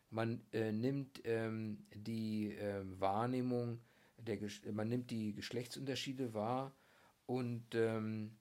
Man 0.09 0.45
äh, 0.51 0.71
nimmt 0.71 1.21
ähm, 1.23 1.85
die 1.93 2.55
äh, 2.55 2.83
Wahrnehmung, 2.99 3.79
der, 4.17 4.37
man 4.71 4.89
nimmt 4.89 5.09
die 5.09 5.33
Geschlechtsunterschiede 5.33 6.33
wahr 6.33 6.75
und 7.25 7.73
ähm, 7.73 8.37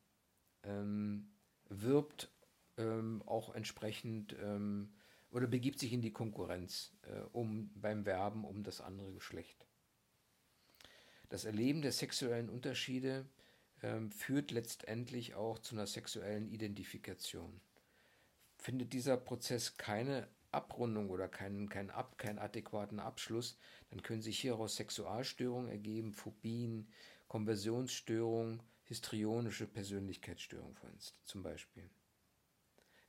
ähm, 0.64 1.30
wirbt 1.68 2.31
ähm, 2.76 3.22
auch 3.26 3.54
entsprechend 3.54 4.36
ähm, 4.40 4.92
oder 5.30 5.46
begibt 5.46 5.78
sich 5.78 5.92
in 5.92 6.02
die 6.02 6.12
Konkurrenz 6.12 6.92
äh, 7.02 7.20
um, 7.32 7.70
beim 7.74 8.04
Werben 8.04 8.44
um 8.44 8.62
das 8.62 8.80
andere 8.80 9.12
Geschlecht. 9.12 9.66
Das 11.28 11.44
Erleben 11.46 11.80
der 11.80 11.92
sexuellen 11.92 12.50
Unterschiede 12.50 13.26
ähm, 13.82 14.12
führt 14.12 14.50
letztendlich 14.50 15.34
auch 15.34 15.58
zu 15.58 15.74
einer 15.74 15.86
sexuellen 15.86 16.46
Identifikation. 16.48 17.60
Findet 18.58 18.92
dieser 18.92 19.16
Prozess 19.16 19.76
keine 19.78 20.28
Abrundung 20.52 21.08
oder 21.08 21.28
keinen, 21.28 21.68
keinen, 21.68 21.90
Ab, 21.90 22.18
keinen 22.18 22.38
adäquaten 22.38 23.00
Abschluss, 23.00 23.56
dann 23.90 24.02
können 24.02 24.20
sich 24.20 24.38
hieraus 24.38 24.76
Sexualstörungen 24.76 25.70
ergeben, 25.70 26.12
Phobien, 26.12 26.88
Konversionsstörungen, 27.28 28.62
histrionische 28.84 29.66
Persönlichkeitsstörung 29.66 30.76
zum 31.24 31.42
Beispiel. 31.42 31.88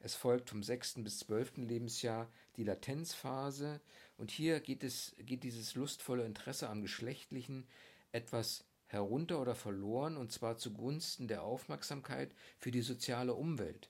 Es 0.06 0.16
folgt 0.16 0.50
vom 0.50 0.62
6. 0.64 0.96
bis 0.96 1.20
12. 1.20 1.60
Lebensjahr 1.60 2.30
die 2.58 2.66
Latenzphase 2.66 3.80
und 4.18 4.32
hier 4.32 4.60
geht, 4.60 4.84
es, 4.84 5.16
geht 5.20 5.44
dieses 5.44 5.76
lustvolle 5.76 6.26
Interesse 6.26 6.68
am 6.68 6.82
Geschlechtlichen 6.82 7.66
etwas 8.12 8.66
herunter 8.88 9.40
oder 9.40 9.56
verloren 9.56 10.18
und 10.18 10.30
zwar 10.30 10.58
zugunsten 10.58 11.30
der 11.30 11.44
Aufmerksamkeit 11.44 12.36
für 12.58 12.70
die 12.70 12.82
soziale 12.82 13.34
Umwelt 13.34 13.90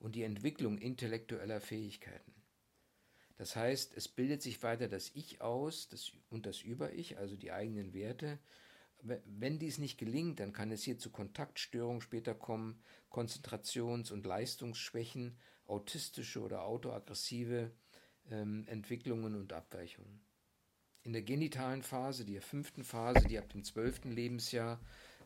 und 0.00 0.16
die 0.16 0.24
Entwicklung 0.24 0.76
intellektueller 0.76 1.60
Fähigkeiten. 1.60 2.34
Das 3.36 3.54
heißt, 3.54 3.96
es 3.96 4.08
bildet 4.08 4.42
sich 4.42 4.60
weiter 4.64 4.88
das 4.88 5.12
Ich 5.14 5.40
aus 5.40 5.88
das, 5.88 6.10
und 6.30 6.46
das 6.46 6.62
Über-Ich, 6.62 7.16
also 7.16 7.36
die 7.36 7.52
eigenen 7.52 7.94
Werte, 7.94 8.40
wenn 9.04 9.58
dies 9.58 9.78
nicht 9.78 9.98
gelingt, 9.98 10.40
dann 10.40 10.52
kann 10.52 10.70
es 10.70 10.82
hier 10.82 10.98
zu 10.98 11.10
Kontaktstörungen 11.10 12.00
später 12.00 12.34
kommen, 12.34 12.82
Konzentrations- 13.10 14.10
und 14.10 14.26
Leistungsschwächen, 14.26 15.36
autistische 15.66 16.40
oder 16.40 16.64
autoaggressive 16.64 17.70
ähm, 18.30 18.64
Entwicklungen 18.66 19.34
und 19.34 19.52
Abweichungen. 19.52 20.20
In 21.02 21.12
der 21.12 21.22
genitalen 21.22 21.82
Phase, 21.82 22.24
der 22.24 22.40
fünften 22.40 22.82
Phase, 22.82 23.28
die 23.28 23.38
ab 23.38 23.50
dem 23.50 23.62
zwölften 23.62 24.10
Lebensjahr 24.10 24.80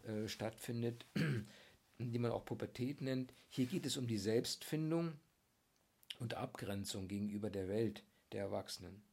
äh, 0.05 0.27
stattfindet, 0.27 1.07
die 1.99 2.19
man 2.19 2.33
auch 2.33 2.45
Pubertät 2.45 3.01
nennt, 3.01 3.33
hier 3.49 3.67
geht 3.67 3.87
es 3.87 3.97
um 3.97 4.09
die 4.09 4.19
Selbstfindung 4.19 5.12
und 6.19 6.35
Abgrenzung 6.35 7.07
gegenüber 7.07 7.49
der 7.49 7.69
Welt 7.69 8.03
der 8.33 8.43
Erwachsenen. 8.43 9.08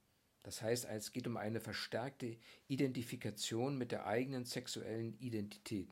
Das 0.46 0.62
heißt, 0.62 0.86
es 0.86 1.12
geht 1.12 1.26
um 1.26 1.38
eine 1.38 1.60
verstärkte 1.60 2.38
Identifikation 2.68 3.80
mit 3.80 3.92
der 3.92 4.06
eigenen 4.06 4.46
sexuellen 4.46 5.18
Identität. 5.18 5.90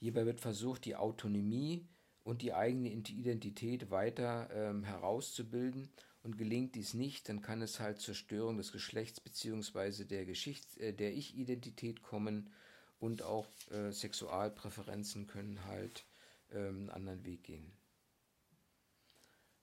Hierbei 0.00 0.26
wird 0.26 0.40
versucht, 0.40 0.84
die 0.84 0.96
Autonomie 0.96 1.86
und 2.24 2.42
die 2.42 2.54
eigene 2.54 2.88
Identität 2.88 3.92
weiter 3.92 4.50
ähm, 4.52 4.82
herauszubilden 4.82 5.88
und 6.24 6.36
gelingt 6.38 6.74
dies 6.74 6.92
nicht, 6.92 7.28
dann 7.28 7.40
kann 7.40 7.62
es 7.62 7.78
halt 7.78 8.00
zur 8.00 8.16
Störung 8.16 8.56
des 8.56 8.72
Geschlechts 8.72 9.20
bzw. 9.20 10.04
der, 10.04 10.26
äh, 10.26 10.92
der 10.92 11.14
Ich-Identität 11.14 12.02
kommen 12.02 12.50
und 12.98 13.22
auch 13.22 13.46
äh, 13.70 13.92
Sexualpräferenzen 13.92 15.28
können 15.28 15.64
halt 15.66 16.04
ähm, 16.50 16.80
einen 16.80 16.90
anderen 16.90 17.24
Weg 17.24 17.44
gehen. 17.44 17.79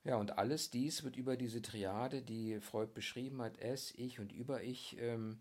Ja, 0.07 0.15
und 0.15 0.37
alles 0.37 0.71
dies 0.71 1.03
wird 1.03 1.17
über 1.17 1.35
diese 1.35 1.61
Triade, 1.61 2.21
die 2.21 2.61
Freud 2.61 2.91
beschrieben 2.93 3.41
hat, 3.41 3.59
es, 3.59 3.93
ich 3.95 4.21
und 4.21 4.31
über 4.31 4.63
ich, 4.63 4.95
ähm, 5.01 5.39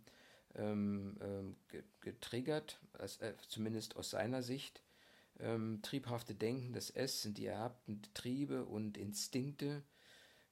ähm, 0.56 1.16
ähm 1.20 1.56
getriggert, 2.00 2.80
äh, 2.98 3.34
zumindest 3.46 3.94
aus 3.94 4.10
seiner 4.10 4.42
Sicht. 4.42 4.82
Ähm, 5.38 5.78
triebhafte 5.82 6.34
Denken, 6.34 6.72
das 6.72 6.90
S 6.90 7.22
sind 7.22 7.38
die 7.38 7.46
ererbten 7.46 8.02
Triebe 8.12 8.64
und 8.64 8.98
Instinkte, 8.98 9.84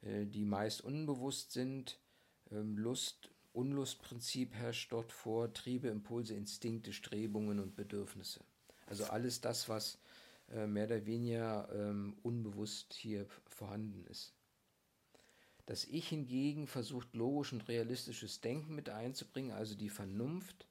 äh, 0.03 0.27
die 0.27 0.45
meist 0.45 0.83
unbewusst 0.83 1.51
sind. 1.51 1.99
Ähm, 2.53 2.79
Lust, 2.79 3.31
Unlustprinzip 3.53 4.55
herrscht 4.55 4.93
dort 4.93 5.11
vor, 5.11 5.53
Triebe, 5.55 5.89
Impulse, 5.89 6.35
Instinkte, 6.35 6.93
Strebungen 6.93 7.59
und 7.59 7.75
Bedürfnisse. 7.75 8.45
Also 8.87 9.07
alles 9.07 9.41
das, 9.41 9.69
was 9.69 9.99
äh, 10.53 10.67
mehr 10.67 10.87
oder 10.87 11.07
weniger 11.07 11.69
ähm, 11.73 12.17
unbewusst 12.23 12.95
hier 12.95 13.27
vorhanden 13.47 14.05
ist. 14.05 14.35
Das 15.67 15.85
Ich 15.85 16.09
hingegen 16.09 16.67
versucht 16.67 17.15
logisch 17.15 17.53
und 17.53 17.69
realistisches 17.69 18.41
Denken 18.41 18.75
mit 18.75 18.91
einzubringen, 18.91 19.53
also 19.53 19.75
die 19.75 19.89
Vernunft, 19.89 20.69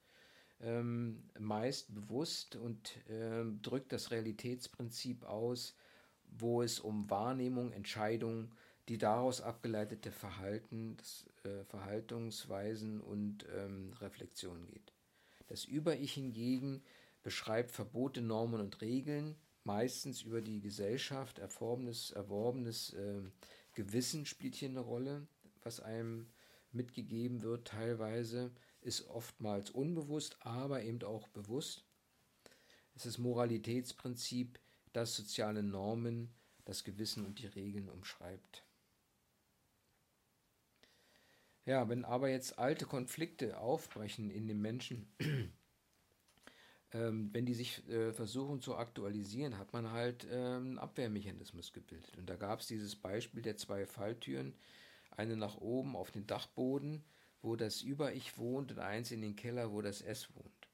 ähm, 0.59 1.23
meist 1.39 1.93
bewusst 1.93 2.55
und 2.55 2.95
äh, 3.09 3.43
drückt 3.61 3.91
das 3.91 4.11
Realitätsprinzip 4.11 5.23
aus, 5.25 5.75
wo 6.25 6.61
es 6.61 6.79
um 6.79 7.09
Wahrnehmung, 7.09 7.71
Entscheidung, 7.71 8.51
die 8.87 8.97
daraus 8.97 9.41
abgeleitete 9.41 10.11
Verhalten, 10.11 10.97
das, 10.97 11.25
äh, 11.43 11.63
Verhaltungsweisen 11.65 13.01
und 13.01 13.45
ähm, 13.55 13.93
Reflexion 13.99 14.65
geht. 14.67 14.93
Das 15.47 15.65
Über-Ich 15.65 16.13
hingegen 16.13 16.83
beschreibt 17.23 17.71
Verbote, 17.71 18.21
Normen 18.21 18.61
und 18.61 18.81
Regeln, 18.81 19.35
meistens 19.63 20.21
über 20.21 20.41
die 20.41 20.59
Gesellschaft, 20.59 21.39
erworbenes, 21.39 22.11
erworbenes 22.11 22.93
äh, 22.93 23.21
Gewissen 23.73 24.25
spielt 24.25 24.55
hier 24.55 24.69
eine 24.69 24.79
Rolle, 24.79 25.27
was 25.61 25.79
einem 25.79 26.31
mitgegeben 26.71 27.41
wird 27.41 27.67
teilweise, 27.67 28.51
ist 28.81 29.07
oftmals 29.07 29.69
unbewusst, 29.69 30.37
aber 30.41 30.83
eben 30.83 31.01
auch 31.03 31.27
bewusst. 31.29 31.85
Es 32.95 33.05
ist 33.05 33.17
Moralitätsprinzip, 33.17 34.59
das 34.91 35.15
soziale 35.15 35.63
Normen, 35.63 36.33
das 36.65 36.83
Gewissen 36.83 37.25
und 37.25 37.39
die 37.39 37.47
Regeln 37.47 37.89
umschreibt. 37.89 38.63
Ja, 41.65 41.87
wenn 41.87 42.05
aber 42.05 42.29
jetzt 42.29 42.59
alte 42.59 42.85
Konflikte 42.85 43.57
aufbrechen 43.57 44.29
in 44.29 44.47
den 44.47 44.61
Menschen, 44.61 45.07
ähm, 46.93 47.29
wenn 47.33 47.45
die 47.45 47.53
sich 47.53 47.87
äh, 47.89 48.13
versuchen 48.13 48.61
zu 48.61 48.75
aktualisieren, 48.75 49.57
hat 49.57 49.73
man 49.73 49.91
halt 49.91 50.27
ähm, 50.29 50.63
einen 50.63 50.79
Abwehrmechanismus 50.79 51.73
gebildet. 51.73 52.17
Und 52.17 52.29
da 52.29 52.35
gab 52.35 52.59
es 52.59 52.67
dieses 52.67 52.95
Beispiel 52.95 53.41
der 53.41 53.57
zwei 53.57 53.85
Falltüren, 53.85 54.53
eine 55.11 55.35
nach 55.35 55.57
oben 55.57 55.95
auf 55.95 56.11
den 56.11 56.27
Dachboden, 56.27 57.03
wo 57.41 57.55
das 57.55 57.81
Über-Ich 57.81 58.37
wohnt 58.37 58.71
und 58.71 58.79
eins 58.79 59.11
in 59.11 59.21
den 59.21 59.35
Keller, 59.35 59.71
wo 59.71 59.81
das 59.81 60.01
S 60.01 60.33
wohnt. 60.35 60.69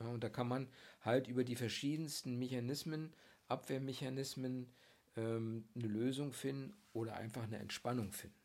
Ja, 0.00 0.08
und 0.08 0.22
da 0.22 0.28
kann 0.28 0.48
man 0.48 0.68
halt 1.00 1.26
über 1.26 1.44
die 1.44 1.56
verschiedensten 1.56 2.38
Mechanismen, 2.38 3.14
Abwehrmechanismen, 3.48 4.68
ähm, 5.16 5.64
eine 5.74 5.86
Lösung 5.86 6.32
finden 6.32 6.74
oder 6.92 7.16
einfach 7.16 7.44
eine 7.44 7.58
Entspannung 7.58 8.12
finden. 8.12 8.36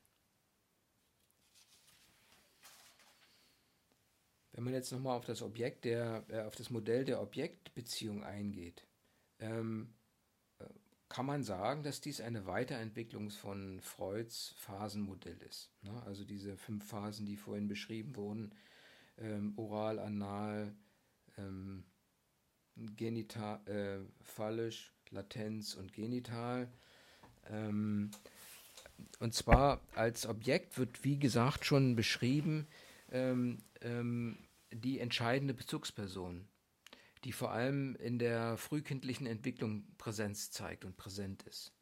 Wenn 4.54 4.64
man 4.64 4.74
jetzt 4.74 4.92
nochmal 4.92 5.18
auf 5.18 5.26
das 5.26 5.42
Objekt 5.42 5.86
der, 5.86 6.26
äh, 6.30 6.42
auf 6.42 6.56
das 6.56 6.70
Modell 6.70 7.06
der 7.06 7.22
Objektbeziehung 7.22 8.24
eingeht, 8.24 8.86
ähm, 9.40 9.94
äh, 10.60 10.66
kann 11.10 11.26
man 11.26 11.44
sagen, 11.44 11.84
dass 11.84 12.02
dies 12.02 12.22
eine 12.22 12.46
Weiterentwicklung 12.46 13.30
von 13.30 13.80
Freuds 13.82 14.54
Phasenmodell 14.58 15.38
ist. 15.42 15.72
Ne? 15.82 16.02
Also 16.06 16.26
diese 16.26 16.58
fünf 16.58 16.86
Phasen, 16.86 17.26
die 17.26 17.38
vorhin 17.38 17.68
beschrieben 17.68 18.16
wurden, 18.16 18.54
ähm, 19.18 19.54
oral, 19.58 20.00
anal, 20.00 20.74
ähm, 21.38 21.84
genital, 22.76 23.60
äh, 23.68 24.24
phallisch, 24.24 24.94
Latenz 25.12 25.76
und 25.76 25.94
genital. 25.94 26.72
Ähm, 27.50 28.12
und 29.20 29.34
zwar 29.34 29.82
als 29.96 30.26
Objekt 30.26 30.78
wird, 30.78 31.04
wie 31.04 31.18
gesagt, 31.18 31.66
schon 31.66 31.96
beschrieben, 31.96 32.68
ähm, 33.12 33.64
ähm, 33.82 34.48
die 34.72 35.00
entscheidende 35.00 35.54
Bezugsperson, 35.54 36.48
die 37.24 37.32
vor 37.32 37.52
allem 37.52 37.96
in 37.98 38.20
der 38.20 38.58
frühkindlichen 38.58 39.28
Entwicklung 39.28 39.86
Präsenz 39.98 40.52
zeigt 40.52 40.86
und 40.86 40.98
präsent 40.98 41.44
ist. 41.44 41.74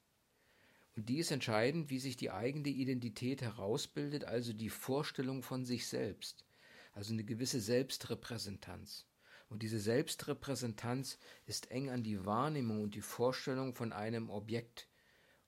Und 0.96 1.08
die 1.08 1.20
ist 1.20 1.32
entscheidend, 1.32 1.90
wie 1.90 2.00
sich 2.00 2.18
die 2.18 2.32
eigene 2.32 2.68
Identität 2.68 3.42
herausbildet, 3.42 4.26
also 4.26 4.52
die 4.52 4.70
Vorstellung 4.70 5.44
von 5.44 5.64
sich 5.64 5.88
selbst, 5.88 6.46
also 6.92 7.14
eine 7.14 7.24
gewisse 7.24 7.62
Selbstrepräsentanz. 7.62 9.06
Und 9.48 9.64
diese 9.64 9.80
Selbstrepräsentanz 9.80 11.18
ist 11.46 11.72
eng 11.72 11.90
an 11.90 12.04
die 12.04 12.26
Wahrnehmung 12.26 12.84
und 12.84 12.96
die 12.96 13.02
Vorstellung 13.02 13.74
von 13.74 13.94
einem 13.94 14.30
Objekt, 14.30 14.90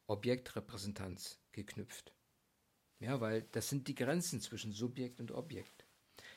Objektrepräsentanz 0.08 1.40
geknüpft. 1.52 2.14
Ja, 3.02 3.20
weil 3.20 3.47
das 3.52 3.68
sind 3.68 3.88
die 3.88 3.95
Grenzen 3.95 4.39
zwischen 4.41 4.74
Subjekt 4.74 5.20
und 5.20 5.32
Objekt. 5.32 5.86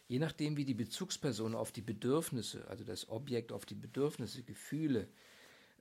Je 0.08 0.18
nachdem, 0.18 0.56
wie 0.56 0.64
die 0.64 0.74
Bezugsperson 0.74 1.54
auf 1.54 1.72
die 1.72 1.82
Bedürfnisse, 1.82 2.66
also 2.68 2.84
das 2.84 3.08
Objekt 3.10 3.52
auf 3.52 3.66
die 3.66 3.74
Bedürfnisse, 3.74 4.42
Gefühle 4.42 5.08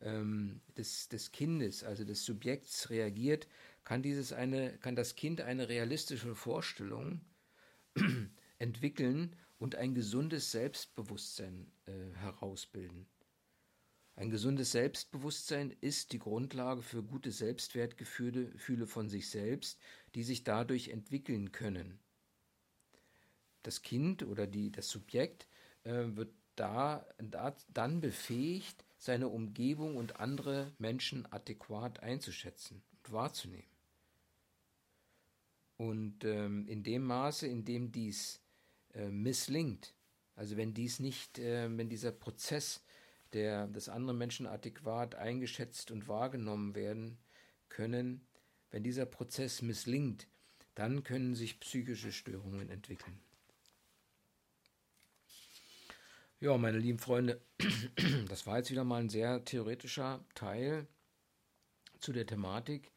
ähm, 0.02 0.60
des, 0.78 1.08
des 1.08 1.32
Kindes, 1.32 1.86
also 1.86 2.04
des 2.04 2.26
Subjekts 2.26 2.90
reagiert, 2.90 3.48
kann, 3.86 4.04
dieses 4.04 4.34
eine, 4.34 4.78
kann 4.80 4.98
das 4.98 5.16
Kind 5.16 5.40
eine 5.40 5.70
realistische 5.70 6.36
Vorstellung 6.36 7.22
entwickeln 8.60 9.38
und 9.60 9.76
ein 9.76 9.96
gesundes 9.96 10.52
Selbstbewusstsein 10.52 11.72
äh, 11.86 11.92
herausbilden. 12.18 13.08
Ein 14.16 14.30
gesundes 14.30 14.72
Selbstbewusstsein 14.72 15.76
ist 15.82 16.12
die 16.12 16.20
Grundlage 16.20 16.84
für 16.84 17.02
gute 17.02 17.32
Selbstwertgefühle 17.32 18.86
von 18.86 19.10
sich 19.10 19.28
selbst, 19.28 19.80
die 20.16 20.24
sich 20.24 20.44
dadurch 20.44 20.90
entwickeln 20.90 21.52
können 21.52 22.00
das 23.64 23.82
Kind 23.82 24.24
oder 24.24 24.46
die, 24.46 24.72
das 24.72 24.90
Subjekt 24.90 25.48
äh, 25.84 26.04
wird 26.16 26.34
da, 26.56 27.08
da, 27.18 27.56
dann 27.74 28.02
befähigt, 28.02 28.86
seine 29.00 29.28
Umgebung 29.28 29.98
und 29.98 30.20
andere 30.20 30.72
Menschen 30.78 31.26
adäquat 31.32 32.02
einzuschätzen 32.02 32.84
und 32.92 33.12
wahrzunehmen. 33.12 33.68
Und 35.76 36.24
ähm, 36.24 36.68
in 36.68 36.84
dem 36.84 37.04
Maße, 37.04 37.48
in 37.48 37.66
dem 37.66 37.92
dies 37.92 38.42
äh, 38.94 39.10
misslingt, 39.10 39.94
also 40.36 40.56
wenn 40.56 40.74
dies 40.74 41.00
nicht, 41.00 41.40
äh, 41.40 41.68
wenn 41.76 41.90
dieser 41.90 42.12
Prozess, 42.12 42.82
der, 43.34 43.68
dass 43.68 43.90
andere 43.90 44.16
Menschen 44.16 44.46
adäquat 44.46 45.16
eingeschätzt 45.16 45.90
und 45.92 46.08
wahrgenommen 46.08 46.76
werden 46.76 47.18
können, 47.68 48.26
wenn 48.74 48.84
dieser 48.84 49.06
Prozess 49.06 49.62
misslingt, 49.62 50.28
dann 50.74 51.04
können 51.04 51.36
sich 51.36 51.60
psychische 51.60 52.12
Störungen 52.12 52.70
entwickeln. 52.70 53.20
Ja, 56.40 56.58
meine 56.58 56.80
lieben 56.80 56.98
Freunde, 56.98 57.40
das 58.30 58.48
war 58.48 58.58
jetzt 58.58 58.72
wieder 58.72 58.84
mal 58.84 59.00
ein 59.00 59.10
sehr 59.10 59.46
theoretischer 59.46 60.26
Teil 60.34 60.88
zu 62.00 62.14
der 62.14 62.26
Thematik. 62.26 62.92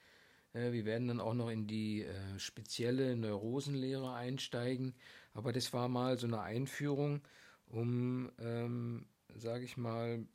Äh, 0.54 0.72
wir 0.72 0.86
werden 0.86 1.08
dann 1.08 1.20
auch 1.20 1.34
noch 1.34 1.50
in 1.50 1.66
die 1.66 2.04
äh, 2.04 2.38
spezielle 2.38 3.14
Neurosenlehre 3.14 4.14
einsteigen, 4.14 4.94
aber 5.34 5.52
das 5.52 5.74
war 5.74 5.88
mal 5.90 6.18
so 6.18 6.26
eine 6.26 6.40
Einführung, 6.40 7.20
um, 7.66 8.32
ähm, 8.38 9.06
sage 9.34 9.66
ich 9.66 9.76
mal, 9.76 10.26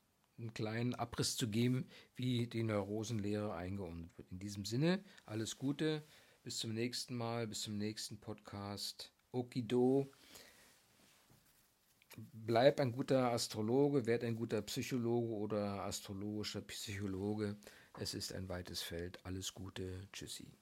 einen 0.42 0.54
kleinen 0.54 0.96
Abriss 0.96 1.36
zu 1.38 1.50
geben, 1.50 1.88
wie 2.16 2.48
die 2.48 2.64
Neurosenlehre 2.64 3.54
eingeordnet 3.54 4.18
wird. 4.18 4.32
In 4.32 4.40
diesem 4.40 4.66
Sinne, 4.66 5.04
alles 5.26 5.58
Gute, 5.58 6.04
bis 6.44 6.58
zum 6.58 6.74
nächsten 6.74 7.16
Mal, 7.16 7.48
bis 7.48 7.62
zum 7.62 7.78
nächsten 7.78 8.20
Podcast. 8.20 9.14
Okido 9.32 10.12
bleib 12.18 12.80
ein 12.80 12.92
guter 12.92 13.32
Astrologe, 13.32 14.06
werd 14.06 14.24
ein 14.24 14.36
guter 14.36 14.62
Psychologe 14.62 15.34
oder 15.34 15.84
astrologischer 15.84 16.62
Psychologe. 16.62 17.58
Es 17.98 18.14
ist 18.14 18.34
ein 18.34 18.50
weites 18.50 18.82
Feld. 18.82 19.24
Alles 19.26 19.54
Gute. 19.54 20.08
Tschüssi. 20.12 20.61